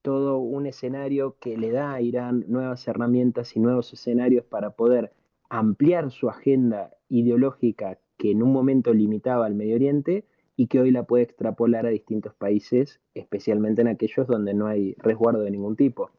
todo 0.03 0.38
un 0.38 0.66
escenario 0.66 1.37
que 1.40 1.57
le 1.57 1.70
da 1.72 1.94
a 1.94 2.01
Irán 2.01 2.44
nuevas 2.49 2.87
herramientas 2.88 3.57
y 3.57 3.61
nuevos 3.61 3.92
escenarios 3.92 4.44
para 4.44 4.70
poder 4.70 5.12
ampliar 5.49 6.11
su 6.11 6.29
agenda 6.29 6.92
ideológica 7.09 7.99
que 8.16 8.31
en 8.31 8.42
un 8.42 8.53
momento 8.53 8.92
limitaba 8.92 9.46
al 9.46 9.55
Medio 9.55 9.77
Oriente 9.77 10.25
y 10.57 10.69
que 10.69 10.81
hoy 10.81 10.90
la 10.90 11.05
puede 11.05 11.25
extrapolar 11.25 11.87
a 11.87 11.90
distintos 11.90 12.35
países, 12.35 13.01
especialmente 13.14 13.83
en 13.83 13.88
aquellos 13.88 14.27
donde 14.27 14.55
no 14.55 14.66
hay 14.66 14.95
resguardo 14.99 15.40
de 15.40 15.51
ningún 15.51 15.77
tipo. 15.77 16.11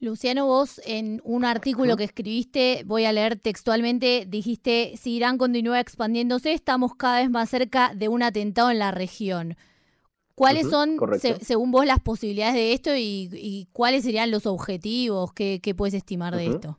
Luciano, 0.00 0.46
vos 0.46 0.80
en 0.86 1.20
un 1.24 1.44
artículo 1.44 1.96
que 1.98 2.04
escribiste, 2.04 2.84
voy 2.86 3.04
a 3.04 3.12
leer 3.12 3.38
textualmente, 3.38 4.24
dijiste, 4.26 4.94
si 4.96 5.16
Irán 5.16 5.36
continúa 5.36 5.78
expandiéndose, 5.78 6.52
estamos 6.52 6.94
cada 6.94 7.20
vez 7.20 7.28
más 7.28 7.50
cerca 7.50 7.92
de 7.94 8.08
un 8.08 8.22
atentado 8.22 8.70
en 8.70 8.78
la 8.78 8.92
región. 8.92 9.56
¿Cuáles 10.34 10.70
son, 10.70 10.96
según 11.42 11.70
vos, 11.70 11.84
las 11.84 12.00
posibilidades 12.00 12.54
de 12.54 12.72
esto 12.72 12.90
y, 12.96 13.68
cuáles 13.74 14.04
serían 14.04 14.30
los 14.30 14.46
objetivos? 14.46 15.34
¿Qué, 15.34 15.74
puedes 15.76 15.92
estimar 15.92 16.34
de 16.34 16.46
esto? 16.46 16.78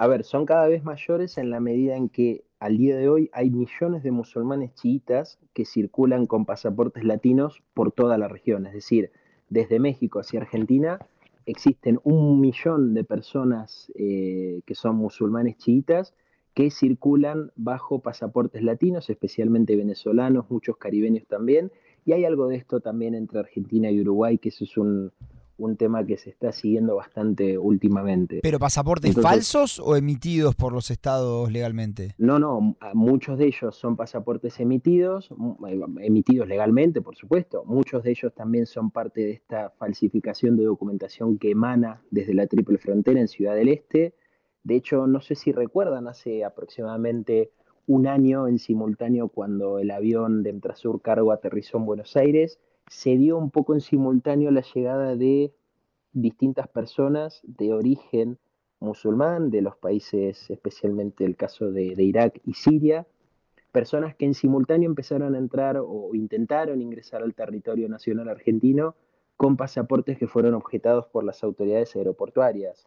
A 0.00 0.06
ver, 0.06 0.24
son 0.24 0.46
cada 0.46 0.66
vez 0.66 0.82
mayores 0.82 1.36
en 1.36 1.50
la 1.50 1.60
medida 1.60 1.94
en 1.94 2.08
que 2.08 2.42
al 2.58 2.78
día 2.78 2.96
de 2.96 3.10
hoy 3.10 3.28
hay 3.34 3.50
millones 3.50 4.02
de 4.02 4.10
musulmanes 4.10 4.72
chiitas 4.72 5.38
que 5.52 5.66
circulan 5.66 6.24
con 6.24 6.46
pasaportes 6.46 7.04
latinos 7.04 7.62
por 7.74 7.92
toda 7.92 8.16
la 8.16 8.26
región. 8.26 8.64
Es 8.64 8.72
decir, 8.72 9.10
desde 9.50 9.78
México 9.78 10.18
hacia 10.18 10.40
Argentina 10.40 11.00
existen 11.44 12.00
un 12.02 12.40
millón 12.40 12.94
de 12.94 13.04
personas 13.04 13.92
eh, 13.94 14.62
que 14.64 14.74
son 14.74 14.96
musulmanes 14.96 15.58
chiitas 15.58 16.14
que 16.54 16.70
circulan 16.70 17.52
bajo 17.54 17.98
pasaportes 17.98 18.62
latinos, 18.62 19.10
especialmente 19.10 19.76
venezolanos, 19.76 20.50
muchos 20.50 20.78
caribeños 20.78 21.26
también. 21.26 21.72
Y 22.06 22.12
hay 22.12 22.24
algo 22.24 22.48
de 22.48 22.56
esto 22.56 22.80
también 22.80 23.14
entre 23.14 23.40
Argentina 23.40 23.90
y 23.90 24.00
Uruguay, 24.00 24.38
que 24.38 24.48
eso 24.48 24.64
es 24.64 24.78
un, 24.78 25.12
un 25.60 25.76
tema 25.76 26.04
que 26.04 26.16
se 26.16 26.30
está 26.30 26.52
siguiendo 26.52 26.96
bastante 26.96 27.58
últimamente. 27.58 28.40
¿Pero 28.42 28.58
pasaportes 28.58 29.14
falsos 29.14 29.78
o 29.78 29.96
emitidos 29.96 30.54
por 30.54 30.72
los 30.72 30.90
estados 30.90 31.52
legalmente? 31.52 32.14
No, 32.18 32.38
no, 32.38 32.76
muchos 32.94 33.38
de 33.38 33.46
ellos 33.46 33.76
son 33.76 33.96
pasaportes 33.96 34.58
emitidos, 34.60 35.30
eh, 35.68 35.80
emitidos 36.00 36.48
legalmente, 36.48 37.00
por 37.02 37.16
supuesto. 37.16 37.64
Muchos 37.64 38.02
de 38.02 38.10
ellos 38.10 38.32
también 38.34 38.66
son 38.66 38.90
parte 38.90 39.20
de 39.20 39.32
esta 39.32 39.70
falsificación 39.70 40.56
de 40.56 40.64
documentación 40.64 41.38
que 41.38 41.50
emana 41.50 42.02
desde 42.10 42.34
la 42.34 42.46
triple 42.46 42.78
frontera 42.78 43.20
en 43.20 43.28
Ciudad 43.28 43.54
del 43.54 43.68
Este. 43.68 44.14
De 44.62 44.76
hecho, 44.76 45.06
no 45.06 45.20
sé 45.20 45.34
si 45.34 45.52
recuerdan, 45.52 46.08
hace 46.08 46.44
aproximadamente 46.44 47.50
un 47.86 48.06
año 48.06 48.46
en 48.46 48.58
simultáneo 48.58 49.28
cuando 49.28 49.78
el 49.78 49.90
avión 49.90 50.42
de 50.42 50.50
Entrasur 50.50 51.02
Cargo 51.02 51.32
aterrizó 51.32 51.78
en 51.78 51.86
Buenos 51.86 52.16
Aires, 52.16 52.60
se 52.90 53.16
dio 53.16 53.38
un 53.38 53.50
poco 53.50 53.72
en 53.72 53.80
simultáneo 53.80 54.50
la 54.50 54.62
llegada 54.62 55.14
de 55.14 55.54
distintas 56.12 56.66
personas 56.66 57.40
de 57.44 57.72
origen 57.72 58.36
musulmán, 58.80 59.50
de 59.50 59.62
los 59.62 59.76
países, 59.76 60.50
especialmente 60.50 61.24
el 61.24 61.36
caso 61.36 61.70
de, 61.70 61.94
Irak 62.02 62.40
y 62.44 62.54
Siria, 62.54 63.06
personas 63.70 64.16
que 64.16 64.24
en 64.24 64.34
simultáneo 64.34 64.88
empezaron 64.88 65.36
a 65.36 65.38
entrar 65.38 65.76
o 65.78 66.10
intentaron 66.14 66.82
ingresar 66.82 67.22
al 67.22 67.32
territorio 67.32 67.88
nacional 67.88 68.28
argentino 68.28 68.96
con 69.36 69.56
pasaportes 69.56 70.18
que 70.18 70.26
fueron 70.26 70.54
objetados 70.54 71.06
por 71.06 71.22
las 71.22 71.44
autoridades 71.44 71.94
aeroportuarias. 71.94 72.84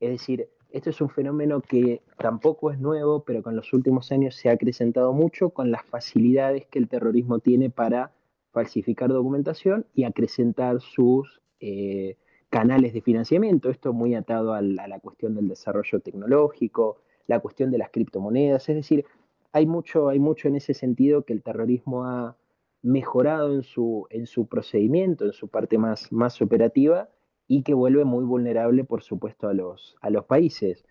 Es 0.00 0.10
decir, 0.10 0.48
esto 0.70 0.90
es 0.90 1.00
un 1.00 1.08
fenómeno 1.08 1.60
que 1.60 2.02
tampoco 2.18 2.72
es 2.72 2.80
nuevo, 2.80 3.22
pero 3.22 3.44
que 3.44 3.50
en 3.50 3.56
los 3.56 3.72
últimos 3.72 4.10
años 4.10 4.34
se 4.34 4.48
ha 4.48 4.54
acrecentado 4.54 5.12
mucho 5.12 5.50
con 5.50 5.70
las 5.70 5.84
facilidades 5.84 6.66
que 6.66 6.80
el 6.80 6.88
terrorismo 6.88 7.38
tiene 7.38 7.70
para 7.70 8.10
falsificar 8.56 9.10
documentación 9.10 9.84
y 9.92 10.04
acrecentar 10.04 10.80
sus 10.80 11.42
eh, 11.60 12.16
canales 12.48 12.94
de 12.94 13.02
financiamiento. 13.02 13.68
Esto 13.68 13.92
muy 13.92 14.14
atado 14.14 14.54
a 14.54 14.62
la, 14.62 14.98
cuestión 15.00 15.34
del 15.34 15.46
desarrollo 15.46 16.00
tecnológico, 16.00 16.96
la 17.26 17.40
cuestión 17.40 17.70
de 17.70 17.76
las 17.76 17.90
criptomonedas. 17.90 18.66
Es 18.70 18.76
decir, 18.76 19.04
hay 19.52 19.66
mucho, 19.66 20.08
hay 20.08 20.20
mucho 20.20 20.48
en 20.48 20.56
ese 20.56 20.72
sentido 20.72 21.26
que 21.26 21.34
el 21.34 21.42
terrorismo 21.42 22.06
ha 22.06 22.38
mejorado 22.80 23.52
en 23.52 23.62
su, 23.62 24.06
en 24.08 24.26
su 24.26 24.46
procedimiento, 24.46 25.26
en 25.26 25.32
su 25.32 25.48
parte 25.48 25.76
más, 25.76 26.10
más 26.10 26.40
operativa, 26.40 27.10
y 27.46 27.62
que 27.62 27.74
vuelve 27.74 28.06
muy 28.06 28.24
vulnerable, 28.24 28.84
por 28.84 29.02
supuesto, 29.02 29.48
a 29.48 29.52
los, 29.52 29.96
a 30.00 30.08
los 30.08 30.24
países. 30.24 30.86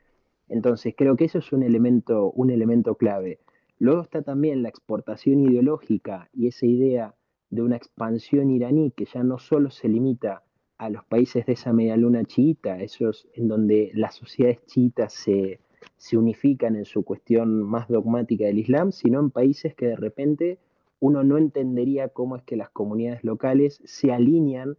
Entonces, 0.49 0.93
creo 0.95 1.15
que 1.15 1.25
eso 1.25 1.39
es 1.39 1.51
un 1.51 1.63
elemento, 1.63 2.30
un 2.30 2.51
elemento 2.51 2.93
clave. 2.93 3.39
Luego 3.80 4.04
está 4.04 4.21
también 4.21 4.62
la 4.62 4.69
exportación 4.69 5.39
ideológica 5.39 6.30
y 6.32 6.47
esa 6.47 6.67
idea 6.67 7.15
de 7.49 7.62
una 7.62 7.75
expansión 7.75 8.49
iraní 8.49 8.91
que 8.91 9.05
ya 9.05 9.23
no 9.23 9.38
solo 9.38 9.69
se 9.69 9.88
limita 9.88 10.43
a 10.77 10.89
los 10.89 11.05
países 11.05 11.45
de 11.45 11.53
esa 11.53 11.71
media 11.73 11.95
luna 11.95 12.25
chiita, 12.25 12.81
esos 12.81 13.27
en 13.34 13.47
donde 13.47 13.91
las 13.93 14.15
sociedades 14.15 14.65
chiitas 14.65 15.13
se, 15.13 15.60
se 15.97 16.17
unifican 16.17 16.75
en 16.75 16.86
su 16.86 17.03
cuestión 17.03 17.63
más 17.63 17.88
dogmática 17.88 18.45
del 18.45 18.60
Islam, 18.60 18.91
sino 18.91 19.19
en 19.19 19.31
países 19.31 19.73
que 19.75 19.88
de 19.88 19.95
repente 19.95 20.60
uno 20.99 21.23
no 21.23 21.38
entendería 21.38 22.10
cómo 22.10 22.36
es 22.36 22.43
que 22.43 22.55
las 22.55 22.69
comunidades 22.69 23.23
locales 23.23 23.81
se 23.86 24.12
alinean 24.12 24.77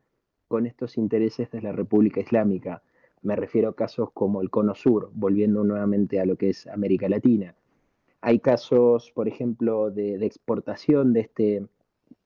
con 0.49 0.67
estos 0.67 0.97
intereses 0.97 1.51
de 1.51 1.63
la 1.63 1.73
República 1.73 2.21
Islámica. 2.21 2.83
Me 3.23 3.37
refiero 3.37 3.71
a 3.71 3.77
casos 3.77 4.11
como 4.13 4.41
el 4.41 4.51
Cono 4.51 4.75
Sur, 4.75 5.11
volviendo 5.15 5.65
nuevamente 5.65 6.21
a 6.21 6.27
lo 6.27 6.37
que 6.37 6.51
es 6.51 6.67
América 6.67 7.09
Latina. 7.09 7.55
Hay 8.21 8.41
casos, 8.41 9.13
por 9.13 9.29
ejemplo, 9.29 9.91
de, 9.91 10.25
exportación 10.25 11.13
de, 11.13 11.21
este, 11.21 11.67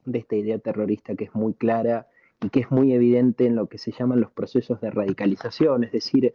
de 0.04 0.18
esta 0.18 0.36
idea 0.36 0.58
terrorista 0.58 1.14
que 1.14 1.24
es 1.24 1.34
muy 1.34 1.54
clara 1.54 2.08
y 2.42 2.48
que 2.50 2.60
es 2.60 2.70
muy 2.70 2.92
evidente 2.92 3.46
en 3.46 3.56
lo 3.56 3.66
que 3.66 3.78
se 3.78 3.92
llaman 3.92 4.20
los 4.20 4.30
procesos 4.30 4.80
de 4.80 4.90
radicalización, 4.90 5.84
es 5.84 5.92
decir, 5.92 6.34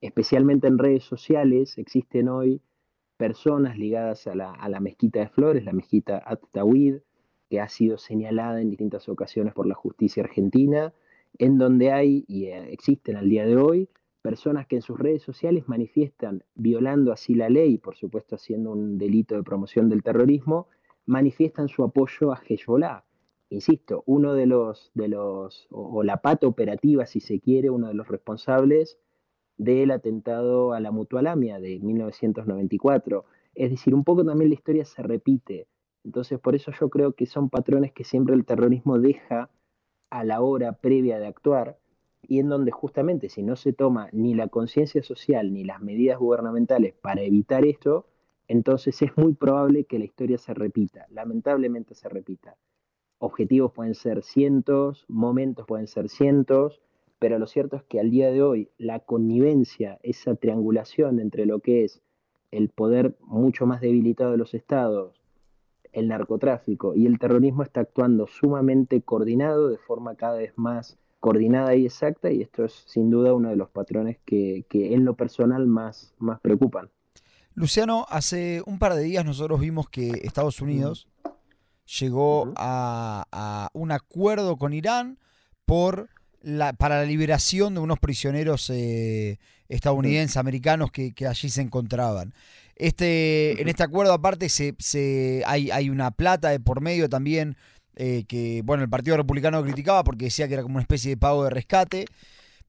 especialmente 0.00 0.66
en 0.66 0.78
redes 0.78 1.04
sociales 1.04 1.78
existen 1.78 2.28
hoy 2.28 2.60
personas 3.16 3.78
ligadas 3.78 4.26
a 4.26 4.34
la, 4.34 4.80
mezquita 4.80 5.20
de 5.20 5.28
Flores, 5.28 5.64
la 5.64 5.72
mezquita 5.72 6.22
At-Tawid, 6.24 6.96
que 7.48 7.60
ha 7.60 7.68
sido 7.68 7.96
señalada 7.96 8.60
en 8.60 8.70
distintas 8.70 9.08
ocasiones 9.08 9.54
por 9.54 9.66
la 9.66 9.74
justicia 9.74 10.22
argentina, 10.22 10.92
en 11.38 11.58
donde 11.58 11.92
hay 11.92 12.24
y 12.28 12.46
eh, 12.46 12.72
existen 12.72 13.16
al 13.16 13.28
día 13.28 13.46
de 13.46 13.56
hoy 13.56 13.88
personas 14.22 14.66
que 14.66 14.76
en 14.76 14.82
sus 14.82 14.98
redes 14.98 15.22
sociales 15.22 15.68
manifiestan, 15.68 16.42
violando 16.56 17.12
así 17.12 17.34
la 17.34 17.48
ley, 17.48 17.78
por 17.78 17.94
supuesto 17.94 18.34
haciendo 18.34 18.72
un 18.72 18.98
delito 18.98 19.36
de 19.36 19.44
promoción 19.44 19.88
del 19.88 20.02
terrorismo, 20.02 20.66
manifiestan 21.06 21.68
su 21.68 21.84
apoyo 21.84 22.32
a 22.32 22.40
Hezbollah. 22.46 23.04
Insisto, 23.48 24.02
uno 24.06 24.34
de 24.34 24.46
los, 24.46 24.90
de 24.94 25.08
los 25.08 25.68
o, 25.70 26.02
la 26.02 26.20
pata 26.20 26.46
operativa, 26.46 27.06
si 27.06 27.20
se 27.20 27.40
quiere, 27.40 27.70
uno 27.70 27.88
de 27.88 27.94
los 27.94 28.08
responsables 28.08 28.98
del 29.56 29.92
atentado 29.92 30.72
a 30.72 30.80
la 30.80 30.90
Mutualamia 30.90 31.60
de 31.60 31.78
1994. 31.78 33.24
Es 33.54 33.70
decir, 33.70 33.94
un 33.94 34.04
poco 34.04 34.24
también 34.24 34.50
la 34.50 34.54
historia 34.54 34.84
se 34.84 35.02
repite. 35.02 35.68
Entonces, 36.04 36.38
por 36.40 36.54
eso 36.54 36.72
yo 36.78 36.90
creo 36.90 37.12
que 37.12 37.26
son 37.26 37.48
patrones 37.48 37.92
que 37.92 38.04
siempre 38.04 38.34
el 38.34 38.44
terrorismo 38.44 38.98
deja 38.98 39.48
a 40.10 40.24
la 40.24 40.40
hora 40.40 40.72
previa 40.72 41.18
de 41.18 41.26
actuar 41.26 41.78
y 42.28 42.40
en 42.40 42.48
donde 42.48 42.72
justamente 42.72 43.28
si 43.28 43.42
no 43.42 43.56
se 43.56 43.72
toma 43.72 44.08
ni 44.12 44.34
la 44.34 44.48
conciencia 44.48 45.02
social 45.02 45.52
ni 45.52 45.64
las 45.64 45.80
medidas 45.80 46.18
gubernamentales 46.18 46.94
para 46.94 47.22
evitar 47.22 47.64
esto, 47.64 48.06
entonces 48.48 49.00
es 49.02 49.16
muy 49.16 49.34
probable 49.34 49.84
que 49.84 49.98
la 49.98 50.04
historia 50.04 50.38
se 50.38 50.54
repita, 50.54 51.06
lamentablemente 51.10 51.94
se 51.94 52.08
repita. 52.08 52.56
Objetivos 53.18 53.72
pueden 53.72 53.94
ser 53.94 54.22
cientos, 54.22 55.04
momentos 55.08 55.66
pueden 55.66 55.86
ser 55.86 56.08
cientos, 56.08 56.82
pero 57.18 57.38
lo 57.38 57.46
cierto 57.46 57.76
es 57.76 57.82
que 57.84 57.98
al 57.98 58.10
día 58.10 58.30
de 58.30 58.42
hoy 58.42 58.70
la 58.76 59.00
connivencia, 59.00 59.98
esa 60.02 60.34
triangulación 60.34 61.18
entre 61.18 61.46
lo 61.46 61.60
que 61.60 61.84
es 61.84 62.02
el 62.50 62.68
poder 62.68 63.16
mucho 63.20 63.66
más 63.66 63.80
debilitado 63.80 64.32
de 64.32 64.36
los 64.38 64.54
estados, 64.54 65.22
el 65.92 66.08
narcotráfico 66.08 66.94
y 66.94 67.06
el 67.06 67.18
terrorismo 67.18 67.62
está 67.62 67.80
actuando 67.80 68.26
sumamente 68.26 69.00
coordinado, 69.00 69.68
de 69.68 69.78
forma 69.78 70.14
cada 70.14 70.36
vez 70.36 70.52
más 70.56 70.98
coordinada 71.20 71.74
y 71.74 71.86
exacta, 71.86 72.30
y 72.30 72.42
esto 72.42 72.64
es 72.64 72.72
sin 72.86 73.10
duda 73.10 73.34
uno 73.34 73.48
de 73.48 73.56
los 73.56 73.70
patrones 73.70 74.18
que, 74.24 74.66
en 74.70 75.04
lo 75.04 75.14
personal 75.14 75.66
más, 75.66 76.14
más 76.18 76.38
preocupan. 76.40 76.90
Luciano, 77.56 78.04
hace 78.10 78.62
un 78.66 78.78
par 78.78 78.94
de 78.94 79.02
días 79.02 79.24
nosotros 79.24 79.58
vimos 79.58 79.88
que 79.88 80.20
Estados 80.24 80.60
Unidos 80.60 81.08
llegó 81.98 82.52
a, 82.54 83.70
un 83.72 83.92
acuerdo 83.92 84.58
con 84.58 84.74
Irán 84.74 85.18
por 85.64 86.10
para 86.76 86.98
la 86.98 87.04
liberación 87.04 87.74
de 87.74 87.80
unos 87.80 87.98
prisioneros 87.98 88.68
eh, 88.68 89.38
estadounidenses, 89.70 90.36
americanos 90.36 90.92
que, 90.92 91.14
allí 91.26 91.48
se 91.48 91.62
encontraban. 91.62 92.34
Este, 92.76 93.60
en 93.60 93.68
este 93.68 93.82
acuerdo 93.82 94.12
aparte 94.12 94.50
se, 94.50 95.42
hay, 95.46 95.70
hay, 95.70 95.88
una 95.88 96.10
plata 96.10 96.50
de 96.50 96.60
por 96.60 96.82
medio 96.82 97.08
también 97.08 97.56
eh, 97.96 98.24
que 98.28 98.60
bueno 98.66 98.82
el 98.82 98.90
Partido 98.90 99.16
Republicano 99.16 99.62
criticaba 99.64 100.04
porque 100.04 100.26
decía 100.26 100.46
que 100.46 100.54
era 100.54 100.62
como 100.62 100.74
una 100.74 100.82
especie 100.82 101.08
de 101.08 101.16
pago 101.16 101.44
de 101.44 101.50
rescate, 101.50 102.04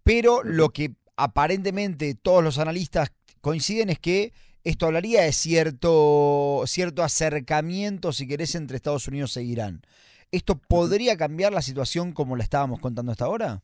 pero 0.04 0.44
lo 0.46 0.70
que 0.70 0.94
aparentemente 1.18 2.16
todos 2.16 2.42
los 2.42 2.58
analistas 2.58 3.12
coinciden 3.42 3.90
es 3.90 4.00
que 4.00 4.32
esto 4.68 4.86
hablaría 4.86 5.22
de 5.22 5.32
cierto, 5.32 6.64
cierto 6.66 7.02
acercamiento, 7.02 8.12
si 8.12 8.28
querés, 8.28 8.54
entre 8.54 8.76
Estados 8.76 9.08
Unidos 9.08 9.38
e 9.38 9.44
Irán. 9.44 9.82
¿Esto 10.30 10.60
podría 10.68 11.16
cambiar 11.16 11.54
la 11.54 11.62
situación 11.62 12.12
como 12.12 12.36
la 12.36 12.44
estábamos 12.44 12.82
contando 12.82 13.14
hasta 13.14 13.24
ahora? 13.24 13.64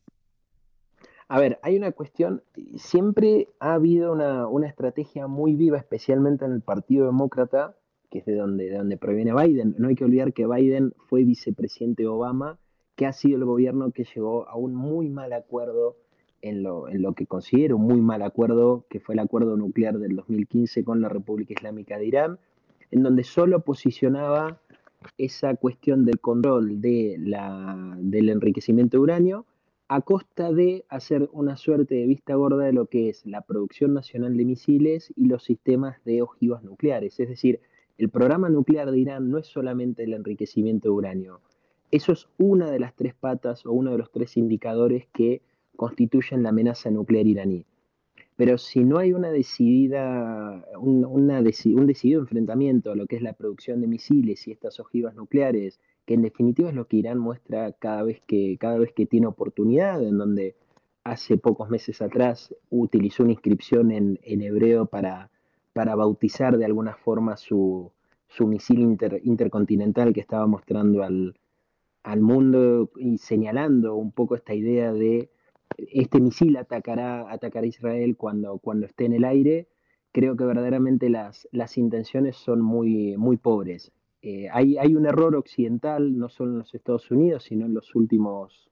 A 1.28 1.38
ver, 1.38 1.58
hay 1.62 1.76
una 1.76 1.92
cuestión, 1.92 2.42
siempre 2.76 3.48
ha 3.60 3.74
habido 3.74 4.12
una, 4.12 4.66
estrategia 4.66 5.26
muy 5.26 5.54
viva, 5.54 5.76
especialmente 5.76 6.46
en 6.46 6.52
el 6.52 6.62
Partido 6.62 7.04
Demócrata, 7.04 7.76
que 8.10 8.20
es 8.20 8.24
de 8.24 8.36
donde, 8.36 8.70
de 8.70 8.78
donde 8.78 8.96
proviene 8.96 9.34
Biden. 9.34 9.74
No 9.76 9.88
hay 9.88 9.96
que 9.96 10.04
olvidar 10.04 10.32
que 10.32 10.46
Biden 10.46 10.94
fue 11.10 11.24
vicepresidente 11.24 12.06
Obama, 12.06 12.58
que 12.96 13.04
ha 13.04 13.12
sido 13.12 13.36
el 13.36 13.44
gobierno 13.44 13.90
que 13.90 14.04
llegó 14.04 14.48
a 14.48 14.56
un 14.56 14.74
muy 14.74 15.10
mal 15.10 15.34
acuerdo 15.34 15.98
en 16.44 16.62
lo, 16.62 16.88
en 16.88 17.00
lo 17.00 17.14
que 17.14 17.26
considero 17.26 17.76
un 17.76 17.86
muy 17.86 18.00
mal 18.02 18.20
acuerdo, 18.20 18.84
que 18.90 19.00
fue 19.00 19.14
el 19.14 19.20
acuerdo 19.20 19.56
nuclear 19.56 19.98
del 19.98 20.14
2015 20.14 20.84
con 20.84 21.00
la 21.00 21.08
República 21.08 21.54
Islámica 21.54 21.98
de 21.98 22.06
Irán, 22.06 22.38
en 22.90 23.02
donde 23.02 23.24
solo 23.24 23.60
posicionaba 23.60 24.60
esa 25.16 25.54
cuestión 25.56 26.04
del 26.04 26.20
control 26.20 26.82
de 26.82 27.16
la, 27.18 27.96
del 27.98 28.28
enriquecimiento 28.28 28.98
de 28.98 29.02
uranio 29.02 29.46
a 29.88 30.02
costa 30.02 30.52
de 30.52 30.84
hacer 30.90 31.30
una 31.32 31.56
suerte 31.56 31.94
de 31.94 32.06
vista 32.06 32.34
gorda 32.34 32.64
de 32.64 32.72
lo 32.74 32.86
que 32.86 33.08
es 33.08 33.24
la 33.24 33.40
producción 33.40 33.94
nacional 33.94 34.36
de 34.36 34.44
misiles 34.44 35.14
y 35.16 35.26
los 35.26 35.44
sistemas 35.44 35.96
de 36.04 36.20
ojivas 36.20 36.62
nucleares. 36.62 37.20
Es 37.20 37.28
decir, 37.30 37.60
el 37.96 38.10
programa 38.10 38.50
nuclear 38.50 38.90
de 38.90 38.98
Irán 38.98 39.30
no 39.30 39.38
es 39.38 39.46
solamente 39.46 40.04
el 40.04 40.12
enriquecimiento 40.12 40.88
de 40.88 40.94
uranio. 40.94 41.40
Eso 41.90 42.12
es 42.12 42.28
una 42.38 42.70
de 42.70 42.80
las 42.80 42.94
tres 42.94 43.14
patas 43.14 43.64
o 43.64 43.72
uno 43.72 43.92
de 43.92 43.98
los 43.98 44.10
tres 44.10 44.36
indicadores 44.36 45.06
que 45.12 45.42
constituyen 45.76 46.42
la 46.42 46.50
amenaza 46.50 46.90
nuclear 46.90 47.26
iraní. 47.26 47.66
Pero 48.36 48.58
si 48.58 48.82
no 48.82 48.98
hay 48.98 49.12
una 49.12 49.30
decidida, 49.30 50.64
un, 50.78 51.44
decidido 51.86 52.20
enfrentamiento 52.20 52.90
a 52.90 52.96
lo 52.96 53.06
que 53.06 53.16
es 53.16 53.22
la 53.22 53.32
producción 53.32 53.80
de 53.80 53.86
misiles 53.86 54.48
y 54.48 54.52
estas 54.52 54.80
ojivas 54.80 55.14
nucleares, 55.14 55.78
que 56.04 56.14
en 56.14 56.22
definitiva 56.22 56.68
es 56.68 56.74
lo 56.74 56.86
que 56.88 56.96
Irán 56.96 57.18
muestra 57.18 57.72
cada 57.72 58.02
vez 58.02 58.20
que, 58.26 58.58
cada 58.58 58.78
vez 58.78 58.92
que 58.92 59.06
tiene 59.06 59.28
oportunidad, 59.28 60.02
en 60.02 60.18
donde 60.18 60.56
hace 61.04 61.36
pocos 61.36 61.70
meses 61.70 62.02
atrás 62.02 62.54
utilizó 62.70 63.22
una 63.22 63.32
inscripción 63.32 63.92
en, 63.92 64.18
hebreo 64.24 64.86
para, 64.86 65.30
para 65.72 65.94
bautizar 65.94 66.58
de 66.58 66.64
alguna 66.64 66.94
forma 66.94 67.36
su, 67.36 67.92
misil 68.40 68.98
intercontinental 69.22 70.12
que 70.12 70.20
estaba 70.20 70.46
mostrando 70.46 71.04
al, 71.04 71.36
al 72.02 72.20
mundo 72.20 72.90
y 72.96 73.18
señalando 73.18 73.94
un 73.94 74.10
poco 74.10 74.34
esta 74.34 74.54
idea 74.54 74.92
de 74.92 75.30
este 75.76 76.20
misil 76.20 76.56
atacará, 76.56 77.30
atacará 77.30 77.64
a 77.64 77.68
Israel 77.68 78.16
cuando, 78.16 78.58
cuando 78.58 78.86
esté 78.86 79.04
en 79.06 79.14
el 79.14 79.24
aire, 79.24 79.68
creo 80.12 80.36
que 80.36 80.44
verdaderamente 80.44 81.10
las, 81.10 81.48
las 81.52 81.76
intenciones 81.76 82.36
son 82.36 82.60
muy, 82.60 83.16
muy 83.16 83.36
pobres. 83.36 83.92
Eh, 84.22 84.48
hay, 84.52 84.78
hay, 84.78 84.94
un 84.94 85.06
error 85.06 85.34
occidental, 85.36 86.16
no 86.16 86.28
solo 86.28 86.52
en 86.52 86.58
los 86.58 86.74
Estados 86.74 87.10
Unidos, 87.10 87.44
sino 87.44 87.66
en 87.66 87.74
los 87.74 87.94
últimos, 87.94 88.70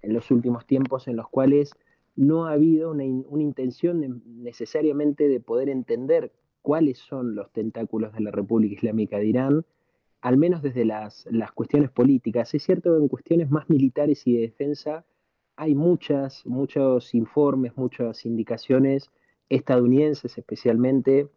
en 0.00 0.14
los 0.14 0.30
últimos 0.30 0.66
tiempos 0.66 1.08
en 1.08 1.16
los 1.16 1.28
cuales 1.28 1.72
no 2.14 2.46
ha 2.46 2.52
habido 2.52 2.92
una, 2.92 3.04
una 3.04 3.42
intención 3.42 4.22
necesariamente 4.24 5.28
de 5.28 5.40
poder 5.40 5.68
entender 5.68 6.32
cuáles 6.62 6.98
son 6.98 7.34
los 7.34 7.52
tentáculos 7.52 8.12
de 8.12 8.20
la 8.20 8.30
República 8.30 8.74
Islámica 8.74 9.18
de 9.18 9.26
Irán, 9.26 9.66
al 10.20 10.36
menos 10.36 10.62
desde 10.62 10.84
las, 10.84 11.28
las 11.30 11.52
cuestiones 11.52 11.90
políticas. 11.90 12.54
Es 12.54 12.62
cierto 12.62 12.92
que 12.92 13.02
en 13.02 13.08
cuestiones 13.08 13.50
más 13.50 13.68
militares 13.70 14.26
y 14.26 14.34
de 14.34 14.40
defensa, 14.42 15.04
hay 15.56 15.74
muchas, 15.74 16.44
muchos 16.46 17.14
informes, 17.14 17.76
muchas 17.76 18.24
indicaciones 18.26 19.10
estadounidenses 19.48 20.36
especialmente, 20.38 21.28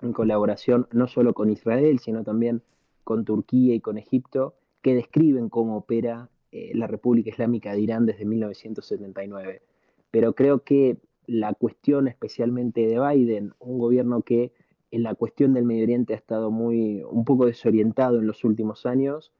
en 0.00 0.12
colaboración 0.12 0.88
no 0.90 1.06
solo 1.06 1.32
con 1.32 1.50
Israel, 1.50 1.98
sino 2.00 2.24
también 2.24 2.62
con 3.04 3.24
Turquía 3.24 3.74
y 3.74 3.80
con 3.80 3.98
Egipto, 3.98 4.54
que 4.82 4.94
describen 4.94 5.48
cómo 5.48 5.76
opera 5.76 6.28
eh, 6.50 6.72
la 6.74 6.86
República 6.86 7.30
Islámica 7.30 7.72
de 7.72 7.80
Irán 7.80 8.04
desde 8.04 8.24
1979. 8.24 9.62
Pero 10.10 10.34
creo 10.34 10.64
que 10.64 10.98
la 11.26 11.54
cuestión 11.54 12.08
especialmente 12.08 12.86
de 12.86 12.98
Biden, 13.00 13.54
un 13.60 13.78
gobierno 13.78 14.22
que 14.22 14.52
en 14.90 15.04
la 15.04 15.14
cuestión 15.14 15.54
del 15.54 15.64
Medio 15.64 15.84
Oriente 15.84 16.14
ha 16.14 16.16
estado 16.16 16.50
muy 16.50 17.02
un 17.04 17.24
poco 17.24 17.46
desorientado 17.46 18.18
en 18.18 18.26
los 18.26 18.44
últimos 18.44 18.84
años, 18.86 19.32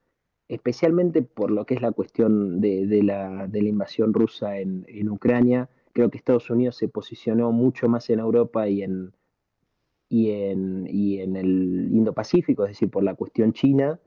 especialmente 0.55 1.23
por 1.23 1.51
lo 1.51 1.65
que 1.65 1.75
es 1.75 1.81
la 1.81 1.93
cuestión 1.93 2.61
de, 2.61 3.03
la, 3.03 3.49
invasión 3.55 4.13
rusa 4.13 4.59
en, 4.59 5.09
Ucrania. 5.09 5.71
Creo 5.95 6.11
que 6.11 6.19
Estados 6.19 6.51
Unidos 6.51 6.77
se 6.77 6.89
posicionó 6.89 7.53
mucho 7.53 7.89
más 7.89 8.11
en 8.11 8.19
Europa 8.19 8.69
y 8.69 8.83
en, 8.83 9.15
y 10.11 10.31
en, 10.31 10.87
y 10.91 11.21
en 11.21 11.37
el 11.37 11.89
Indo-Pacífico, 11.93 12.65
es 12.65 12.73
decir, 12.73 12.91
por 12.91 13.03
la 13.03 13.15
cuestión 13.15 13.55
china. 13.55 13.99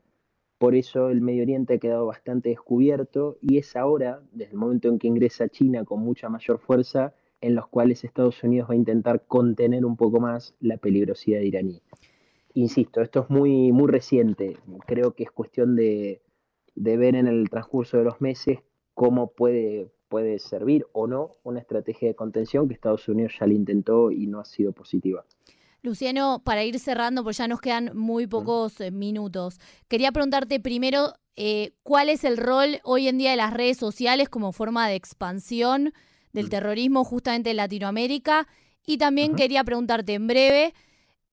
Por 0.58 0.76
eso 0.76 1.10
el 1.10 1.20
Medio 1.20 1.42
Oriente 1.42 1.74
ha 1.74 1.78
quedado 1.78 2.06
bastante 2.06 2.50
descubierto 2.50 3.38
y 3.40 3.58
es 3.58 3.74
ahora, 3.74 4.22
desde 4.32 4.52
el 4.52 4.58
momento 4.58 4.88
en 4.88 5.00
que 5.00 5.08
ingresa 5.08 5.48
China 5.48 5.84
con 5.84 6.00
mucha 6.00 6.28
mayor 6.28 6.60
fuerza, 6.60 7.12
en 7.40 7.56
los 7.56 7.66
cuales 7.66 8.04
Estados 8.04 8.42
Unidos 8.44 8.70
va 8.70 8.74
a 8.74 8.78
intentar 8.78 9.26
contener 9.26 9.84
un 9.84 9.96
poco 9.96 10.20
más 10.20 10.54
la 10.60 10.76
peligrosidad 10.76 11.40
iraní. 11.40 11.82
Insisto, 12.54 13.02
esto 13.02 13.24
es 13.24 13.30
muy, 13.30 13.72
muy 13.72 13.88
reciente. 13.88 14.56
Creo 14.86 15.12
que 15.12 15.24
es 15.24 15.30
cuestión 15.30 15.76
de, 15.76 16.22
de 16.76 16.96
ver 16.96 17.16
en 17.16 17.26
el 17.26 17.50
transcurso 17.50 17.96
de 17.96 18.04
los 18.04 18.20
meses 18.20 18.60
cómo 18.94 19.32
puede, 19.32 19.90
puede 20.08 20.38
servir 20.38 20.86
o 20.92 21.06
no 21.06 21.32
una 21.42 21.60
estrategia 21.60 22.08
de 22.08 22.14
contención 22.14 22.68
que 22.68 22.74
Estados 22.74 23.08
Unidos 23.08 23.34
ya 23.40 23.46
le 23.46 23.54
intentó 23.54 24.10
y 24.12 24.26
no 24.26 24.38
ha 24.38 24.44
sido 24.44 24.72
positiva. 24.72 25.24
Luciano, 25.82 26.42
para 26.44 26.64
ir 26.64 26.78
cerrando, 26.78 27.22
porque 27.22 27.36
ya 27.36 27.48
nos 27.48 27.60
quedan 27.60 27.90
muy 27.94 28.26
pocos 28.26 28.80
eh, 28.80 28.90
minutos, 28.90 29.58
quería 29.88 30.12
preguntarte 30.12 30.60
primero 30.60 31.14
eh, 31.36 31.72
cuál 31.82 32.08
es 32.08 32.24
el 32.24 32.36
rol 32.36 32.80
hoy 32.82 33.08
en 33.08 33.18
día 33.18 33.30
de 33.30 33.36
las 33.36 33.52
redes 33.52 33.76
sociales 33.76 34.28
como 34.28 34.52
forma 34.52 34.88
de 34.88 34.94
expansión 34.94 35.92
del 36.32 36.50
terrorismo 36.50 37.04
justamente 37.04 37.50
en 37.50 37.56
Latinoamérica. 37.56 38.46
Y 38.84 38.98
también 38.98 39.34
quería 39.34 39.64
preguntarte 39.64 40.14
en 40.14 40.26
breve 40.26 40.74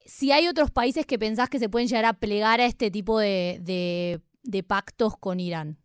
si 0.05 0.31
hay 0.31 0.47
otros 0.47 0.71
países 0.71 1.05
que 1.05 1.19
pensás 1.19 1.49
que 1.49 1.59
se 1.59 1.69
pueden 1.69 1.87
llegar 1.87 2.05
a 2.05 2.13
plegar 2.13 2.61
a 2.61 2.65
este 2.65 2.89
tipo 2.89 3.19
de 3.19 3.59
de 3.61 4.21
pactos 4.67 5.17
con 5.17 5.39
Irán? 5.39 5.77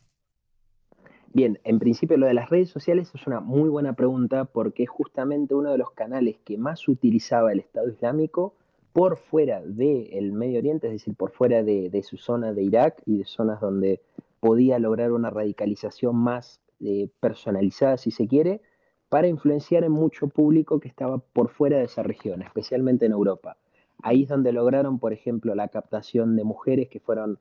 Bien, 1.33 1.59
en 1.65 1.79
principio 1.79 2.17
lo 2.17 2.27
de 2.27 2.35
las 2.35 2.49
redes 2.49 2.71
sociales 2.71 3.11
es 3.15 3.27
una 3.27 3.41
muy 3.41 3.69
buena 3.69 3.93
pregunta 3.93 4.47
porque 4.47 4.85
es 4.85 4.89
justamente 4.89 5.55
uno 5.55 5.71
de 5.71 5.79
los 5.79 5.91
canales 5.91 6.39
que 6.45 6.57
más 6.57 6.89
utilizaba 6.89 7.53
el 7.53 7.61
Estado 7.61 7.89
Islámico 7.91 8.55
por 8.93 9.19
fuera 9.19 9.61
del 9.63 10.33
Medio 10.33 10.59
Oriente, 10.59 10.87
es 10.87 10.95
decir, 10.95 11.15
por 11.15 11.31
fuera 11.31 11.63
de, 11.63 12.03
su 12.03 12.17
zona 12.17 12.53
de 12.53 12.63
Irak 12.63 13.03
y 13.05 13.19
de 13.19 13.25
zonas 13.25 13.61
donde 13.61 14.01
podía 14.41 14.79
lograr 14.79 15.13
una 15.13 15.31
radicalización 15.31 16.17
más 16.17 16.61
eh, 16.81 17.09
personalizada, 17.21 17.99
si 17.99 18.11
se 18.11 18.27
quiere, 18.27 18.63
para 19.09 19.29
influenciar 19.29 19.85
en 19.85 19.93
mucho 19.93 20.29
público 20.29 20.81
que 20.81 20.89
estaba 20.89 21.19
por 21.19 21.51
fuera 21.51 21.79
de 21.79 21.85
esa 21.85 22.03
región, 22.03 22.43
especialmente 22.43 23.07
en 23.07 23.13
Europa. 23.13 23.57
Ahí 24.03 24.23
es 24.23 24.29
donde 24.29 24.53
lograron, 24.53 24.99
por 24.99 25.13
ejemplo, 25.13 25.55
la 25.55 25.69
captación 25.69 26.37
de 26.37 26.45
mujeres 26.45 26.89
que 26.89 27.01
fueron 27.01 27.39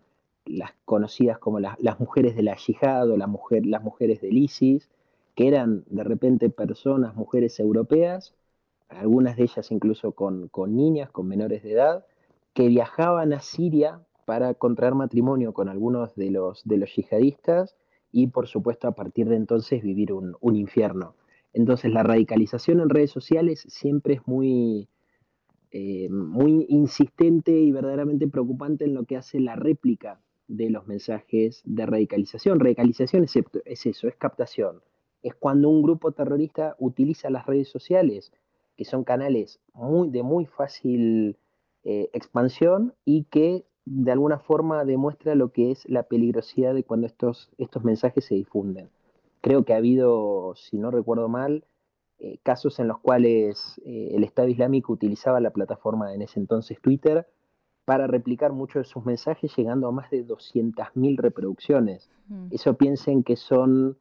las 0.49 0.71
conocidas 0.85 1.37
como 1.39 1.59
las, 1.59 1.77
mujeres 1.99 2.35
de 2.35 2.43
la 2.43 2.55
yihad 2.55 3.09
o 3.09 3.17
las 3.17 3.29
mujeres 3.29 4.21
del 4.21 4.37
ISIS, 4.37 4.89
que 5.35 5.47
eran 5.47 5.83
de 5.87 6.03
repente 6.03 6.49
personas, 6.49 7.15
mujeres 7.15 7.59
europeas, 7.59 8.33
algunas 8.89 9.37
de 9.37 9.43
ellas 9.43 9.71
incluso 9.71 10.13
con, 10.13 10.49
niñas, 10.69 11.11
con 11.11 11.27
menores 11.27 11.63
de 11.63 11.73
edad, 11.73 12.05
que 12.53 12.67
viajaban 12.67 13.33
a 13.33 13.39
Siria 13.41 14.01
para 14.25 14.55
contraer 14.55 14.95
matrimonio 14.95 15.53
con 15.53 15.69
algunos 15.69 16.15
de 16.15 16.31
los, 16.31 16.63
de 16.65 16.77
los 16.77 16.95
yihadistas 16.95 17.75
y 18.11 18.27
por 18.27 18.47
supuesto 18.47 18.87
a 18.87 18.93
partir 18.93 19.29
de 19.29 19.35
entonces 19.35 19.83
vivir 19.83 20.11
un, 20.11 20.55
infierno. 20.55 21.15
Entonces 21.53 21.91
la 21.91 22.03
radicalización 22.03 22.79
en 22.79 22.89
redes 22.89 23.11
sociales 23.11 23.63
siempre 23.69 24.15
es 24.15 24.27
muy, 24.27 24.89
eh, 25.71 26.09
muy 26.09 26.65
insistente 26.69 27.51
y 27.51 27.71
verdaderamente 27.71 28.27
preocupante 28.27 28.85
en 28.85 28.95
lo 28.95 29.05
que 29.05 29.17
hace 29.17 29.39
la 29.39 29.55
réplica 29.55 30.19
de 30.47 30.69
los 30.69 30.87
mensajes 30.87 31.61
de 31.65 31.85
radicalización. 31.85 32.59
Radicalización 32.59 33.23
es, 33.23 33.35
es 33.65 33.85
eso, 33.85 34.07
es 34.07 34.15
captación. 34.15 34.81
Es 35.21 35.35
cuando 35.35 35.69
un 35.69 35.81
grupo 35.81 36.11
terrorista 36.11 36.75
utiliza 36.79 37.29
las 37.29 37.45
redes 37.45 37.69
sociales, 37.69 38.31
que 38.75 38.85
son 38.85 39.03
canales 39.03 39.59
muy, 39.73 40.09
de 40.09 40.23
muy 40.23 40.45
fácil 40.45 41.37
eh, 41.83 42.09
expansión 42.13 42.93
y 43.05 43.23
que 43.25 43.65
de 43.85 44.11
alguna 44.11 44.39
forma 44.39 44.83
demuestra 44.85 45.35
lo 45.35 45.51
que 45.51 45.71
es 45.71 45.87
la 45.89 46.03
peligrosidad 46.03 46.73
de 46.73 46.83
cuando 46.83 47.07
estos, 47.07 47.49
estos 47.57 47.83
mensajes 47.83 48.25
se 48.25 48.35
difunden. 48.35 48.89
Creo 49.41 49.63
que 49.63 49.73
ha 49.73 49.77
habido, 49.77 50.53
si 50.55 50.77
no 50.77 50.91
recuerdo 50.91 51.29
mal, 51.29 51.63
eh, 52.19 52.39
casos 52.43 52.79
en 52.79 52.87
los 52.87 52.99
cuales 52.99 53.79
eh, 53.85 54.11
el 54.13 54.23
Estado 54.23 54.47
Islámico 54.47 54.91
utilizaba 54.91 55.39
la 55.39 55.51
plataforma 55.51 56.13
en 56.13 56.21
ese 56.21 56.39
entonces 56.39 56.81
Twitter 56.81 57.27
para 57.87 58.05
replicar 58.05 58.51
muchos 58.51 58.85
de 58.85 58.91
sus 58.91 59.05
mensajes, 59.05 59.55
llegando 59.55 59.87
a 59.87 59.93
más 59.93 60.09
de 60.09 60.27
200.000 60.27 61.19
reproducciones. 61.19 62.09
Eso 62.51 62.73
piensen 62.73 63.23
que 63.23 63.37
son, 63.37 63.97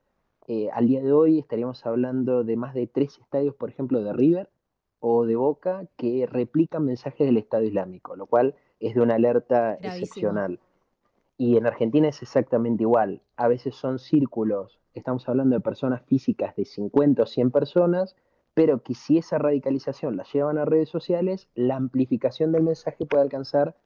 eh, 0.49 0.69
al 0.73 0.89
día 0.89 1.01
de 1.01 1.13
hoy 1.13 1.39
estaríamos 1.39 1.87
hablando 1.87 2.43
de 2.43 2.57
más 2.57 2.75
de 2.75 2.89
tres 2.89 3.17
estadios, 3.17 3.55
por 3.55 3.71
ejemplo, 3.71 4.03
de 4.03 4.13
River 4.13 4.51
o 4.99 5.25
de 5.25 5.37
Boca, 5.37 5.87
que 5.97 6.27
replican 6.27 6.85
mensajes 6.85 7.29
del 7.29 7.37
Estado 7.37 7.63
Islámico, 7.63 8.17
lo 8.17 8.27
cual 8.27 8.57
es 8.81 8.97
de 8.97 9.03
una 9.03 9.15
alerta 9.15 9.75
excepcional. 9.75 10.59
Y 11.39 11.57
en 11.57 11.69
Argentina 11.69 12.09
es 12.09 12.21
exactamente 12.23 12.83
igual. 12.83 13.23
A 13.37 13.47
veces 13.47 13.77
son 13.77 14.01
círculos, 14.01 14.81
estamos 14.95 15.29
hablando 15.29 15.55
de 15.55 15.61
personas 15.61 16.03
físicas 16.07 16.57
de 16.57 16.65
50 16.65 17.23
o 17.23 17.27
100 17.27 17.53
personas, 17.53 18.17
pero 18.57 18.83
que 18.83 18.95
si 18.95 19.19
esa 19.19 19.37
radicalización 19.37 20.17
la 20.17 20.25
llevan 20.33 20.57
a 20.57 20.65
redes 20.65 20.89
sociales, 20.89 21.47
la 21.55 21.77
amplificación 21.77 22.53
del 22.53 22.63
mensaje 22.63 23.05
puede 23.05 23.23
alcanzar 23.23 23.77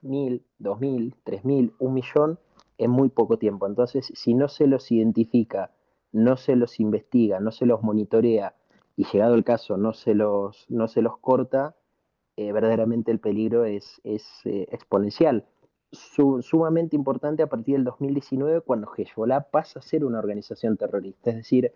mil, 0.00 0.44
dos 0.58 0.80
mil, 0.80 1.14
tres 1.22 1.44
mil, 1.44 1.72
un 1.78 1.94
millón 1.94 2.40
en 2.78 2.90
muy 2.90 3.10
poco 3.10 3.38
tiempo. 3.38 3.64
Entonces, 3.64 4.10
si 4.12 4.34
no 4.34 4.48
se 4.48 4.66
los 4.66 4.90
identifica, 4.90 5.70
no 6.10 6.36
se 6.36 6.56
los 6.56 6.80
investiga, 6.80 7.38
no 7.38 7.52
se 7.52 7.64
los 7.64 7.84
monitorea 7.84 8.56
y 8.96 9.04
llegado 9.04 9.36
el 9.36 9.44
caso 9.44 9.76
no 9.76 9.92
se 9.92 10.16
los, 10.16 10.66
no 10.68 10.88
se 10.88 11.00
los 11.00 11.18
corta, 11.18 11.76
eh, 12.36 12.50
verdaderamente 12.50 13.12
el 13.12 13.20
peligro 13.20 13.66
es, 13.66 14.00
es 14.02 14.26
eh, 14.46 14.66
exponencial. 14.72 15.46
sumamente 15.92 16.96
importante 16.96 17.44
a 17.44 17.46
partir 17.46 17.76
del 17.76 17.84
2019 17.84 18.62
cuando 18.62 18.90
Hezbollah 18.96 19.42
pasa 19.52 19.78
a 19.78 19.82
ser 19.82 20.04
una 20.04 20.18
organización 20.18 20.76
terrorista. 20.76 21.30
Es 21.30 21.36
decir, 21.36 21.72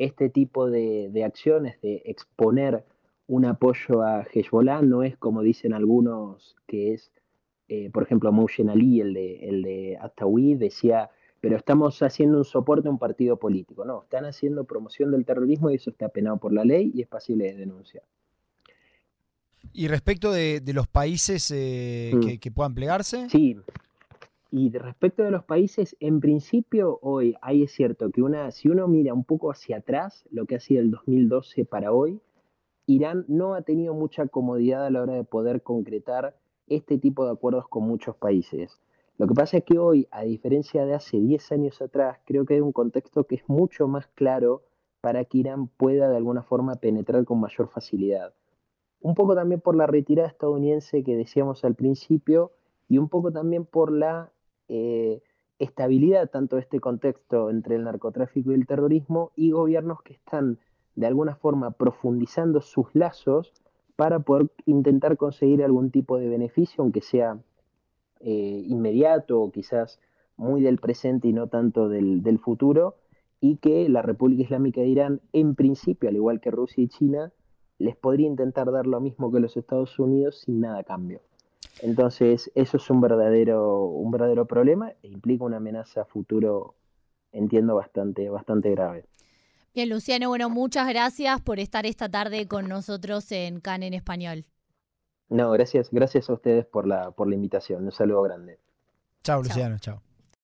este 0.00 0.30
tipo 0.30 0.70
de, 0.70 1.22
acciones 1.24 1.78
de 1.82 2.02
exponer 2.06 2.84
un 3.26 3.44
apoyo 3.44 4.02
a 4.02 4.24
Hezbollah 4.32 4.80
no 4.80 5.02
es 5.02 5.16
como 5.18 5.42
dicen 5.42 5.74
algunos 5.74 6.56
que 6.66 6.94
es, 6.94 7.12
eh, 7.68 7.90
por 7.90 8.02
ejemplo, 8.02 8.32
Moshen 8.32 8.70
Ali, 8.70 9.02
el 9.02 9.12
de, 9.12 9.48
el 9.48 9.62
de 9.62 9.98
Atawi, 10.00 10.54
decía, 10.54 11.10
pero 11.42 11.56
estamos 11.56 12.02
haciendo 12.02 12.38
un 12.38 12.44
soporte 12.44 12.88
a 12.88 12.90
un 12.90 12.98
partido 12.98 13.36
político. 13.36 13.84
No, 13.84 14.02
están 14.02 14.24
haciendo 14.24 14.64
promoción 14.64 15.10
del 15.10 15.26
terrorismo 15.26 15.70
y 15.70 15.74
eso 15.74 15.90
está 15.90 16.08
penado 16.08 16.38
por 16.38 16.54
la 16.54 16.64
ley 16.64 16.90
y 16.94 17.02
es 17.02 17.06
pasible 17.06 17.44
de 17.44 17.56
denuncia. 17.56 18.02
Y 19.74 19.88
respecto 19.88 20.32
de, 20.32 20.62
los 20.72 20.88
países 20.88 21.50
eh, 21.54 22.12
mm. 22.14 22.20
que, 22.20 22.38
que, 22.38 22.50
puedan 22.50 22.74
plegarse. 22.74 23.28
Sí, 23.28 23.58
y 24.52 24.70
respecto 24.70 25.22
de 25.22 25.30
los 25.30 25.44
países, 25.44 25.96
en 26.00 26.20
principio 26.20 26.98
hoy 27.02 27.36
ahí 27.40 27.62
es 27.62 27.72
cierto 27.72 28.10
que 28.10 28.22
una, 28.22 28.50
si 28.50 28.68
uno 28.68 28.88
mira 28.88 29.14
un 29.14 29.24
poco 29.24 29.50
hacia 29.50 29.78
atrás, 29.78 30.24
lo 30.30 30.46
que 30.46 30.56
ha 30.56 30.60
sido 30.60 30.80
el 30.80 30.90
2012 30.90 31.64
para 31.64 31.92
hoy, 31.92 32.20
Irán 32.86 33.24
no 33.28 33.54
ha 33.54 33.62
tenido 33.62 33.94
mucha 33.94 34.26
comodidad 34.26 34.84
a 34.84 34.90
la 34.90 35.02
hora 35.02 35.14
de 35.14 35.24
poder 35.24 35.62
concretar 35.62 36.36
este 36.66 36.98
tipo 36.98 37.24
de 37.24 37.32
acuerdos 37.32 37.68
con 37.68 37.84
muchos 37.84 38.16
países. 38.16 38.80
Lo 39.18 39.28
que 39.28 39.34
pasa 39.34 39.58
es 39.58 39.64
que 39.64 39.78
hoy, 39.78 40.08
a 40.10 40.22
diferencia 40.22 40.84
de 40.84 40.94
hace 40.94 41.20
10 41.20 41.52
años 41.52 41.80
atrás, 41.80 42.18
creo 42.24 42.44
que 42.44 42.54
hay 42.54 42.60
un 42.60 42.72
contexto 42.72 43.24
que 43.24 43.36
es 43.36 43.48
mucho 43.48 43.86
más 43.86 44.08
claro 44.08 44.62
para 45.00 45.24
que 45.24 45.38
Irán 45.38 45.68
pueda 45.68 46.08
de 46.08 46.16
alguna 46.16 46.42
forma 46.42 46.74
penetrar 46.76 47.24
con 47.24 47.38
mayor 47.38 47.68
facilidad. 47.68 48.34
Un 49.00 49.14
poco 49.14 49.34
también 49.34 49.60
por 49.60 49.76
la 49.76 49.86
retirada 49.86 50.28
estadounidense 50.28 51.04
que 51.04 51.16
decíamos 51.16 51.64
al 51.64 51.74
principio 51.74 52.52
y 52.88 52.98
un 52.98 53.08
poco 53.08 53.30
también 53.30 53.64
por 53.64 53.92
la 53.92 54.32
eh, 54.72 55.20
estabilidad 55.58 56.30
tanto 56.30 56.56
este 56.58 56.78
contexto 56.78 57.50
entre 57.50 57.74
el 57.74 57.84
narcotráfico 57.84 58.52
y 58.52 58.54
el 58.54 58.66
terrorismo 58.66 59.32
y 59.34 59.50
gobiernos 59.50 60.00
que 60.02 60.14
están 60.14 60.58
de 60.94 61.06
alguna 61.06 61.34
forma 61.34 61.72
profundizando 61.72 62.60
sus 62.60 62.86
lazos 62.94 63.52
para 63.96 64.20
poder 64.20 64.50
intentar 64.66 65.16
conseguir 65.16 65.64
algún 65.64 65.90
tipo 65.90 66.18
de 66.18 66.28
beneficio, 66.28 66.82
aunque 66.82 67.00
sea 67.00 67.38
eh, 68.20 68.62
inmediato 68.66 69.40
o 69.40 69.50
quizás 69.50 69.98
muy 70.36 70.62
del 70.62 70.78
presente 70.78 71.26
y 71.26 71.32
no 71.32 71.48
tanto 71.48 71.88
del, 71.88 72.22
del 72.22 72.38
futuro, 72.38 72.94
y 73.40 73.56
que 73.56 73.88
la 73.88 74.02
República 74.02 74.42
Islámica 74.44 74.80
de 74.80 74.88
Irán, 74.88 75.20
en 75.32 75.54
principio, 75.56 76.08
al 76.08 76.16
igual 76.16 76.40
que 76.40 76.50
Rusia 76.50 76.84
y 76.84 76.88
China, 76.88 77.32
les 77.78 77.96
podría 77.96 78.28
intentar 78.28 78.70
dar 78.70 78.86
lo 78.86 79.00
mismo 79.00 79.32
que 79.32 79.40
los 79.40 79.56
Estados 79.56 79.98
Unidos 79.98 80.42
sin 80.44 80.60
nada 80.60 80.78
a 80.78 80.84
cambio. 80.84 81.20
Entonces, 81.82 82.50
eso 82.54 82.76
es 82.76 82.90
un 82.90 83.00
verdadero, 83.00 83.84
un 83.84 84.10
verdadero 84.10 84.46
problema 84.46 84.92
e 85.02 85.08
implica 85.08 85.44
una 85.44 85.58
amenaza 85.58 86.02
a 86.02 86.04
futuro, 86.04 86.74
entiendo, 87.32 87.74
bastante, 87.74 88.28
bastante 88.28 88.70
grave. 88.70 89.06
Bien, 89.74 89.88
Luciano, 89.88 90.28
bueno, 90.28 90.50
muchas 90.50 90.88
gracias 90.88 91.40
por 91.40 91.60
estar 91.60 91.86
esta 91.86 92.08
tarde 92.08 92.46
con 92.48 92.68
nosotros 92.68 93.30
en 93.32 93.60
CAN 93.60 93.82
en 93.82 93.94
español. 93.94 94.44
No, 95.28 95.52
gracias, 95.52 95.90
gracias 95.92 96.28
a 96.28 96.34
ustedes 96.34 96.66
por 96.66 96.86
la, 96.86 97.12
por 97.12 97.28
la 97.28 97.36
invitación. 97.36 97.84
Un 97.84 97.92
saludo 97.92 98.22
grande. 98.22 98.58
Chao, 99.22 99.42
Luciano, 99.42 99.78
chao. 99.78 100.02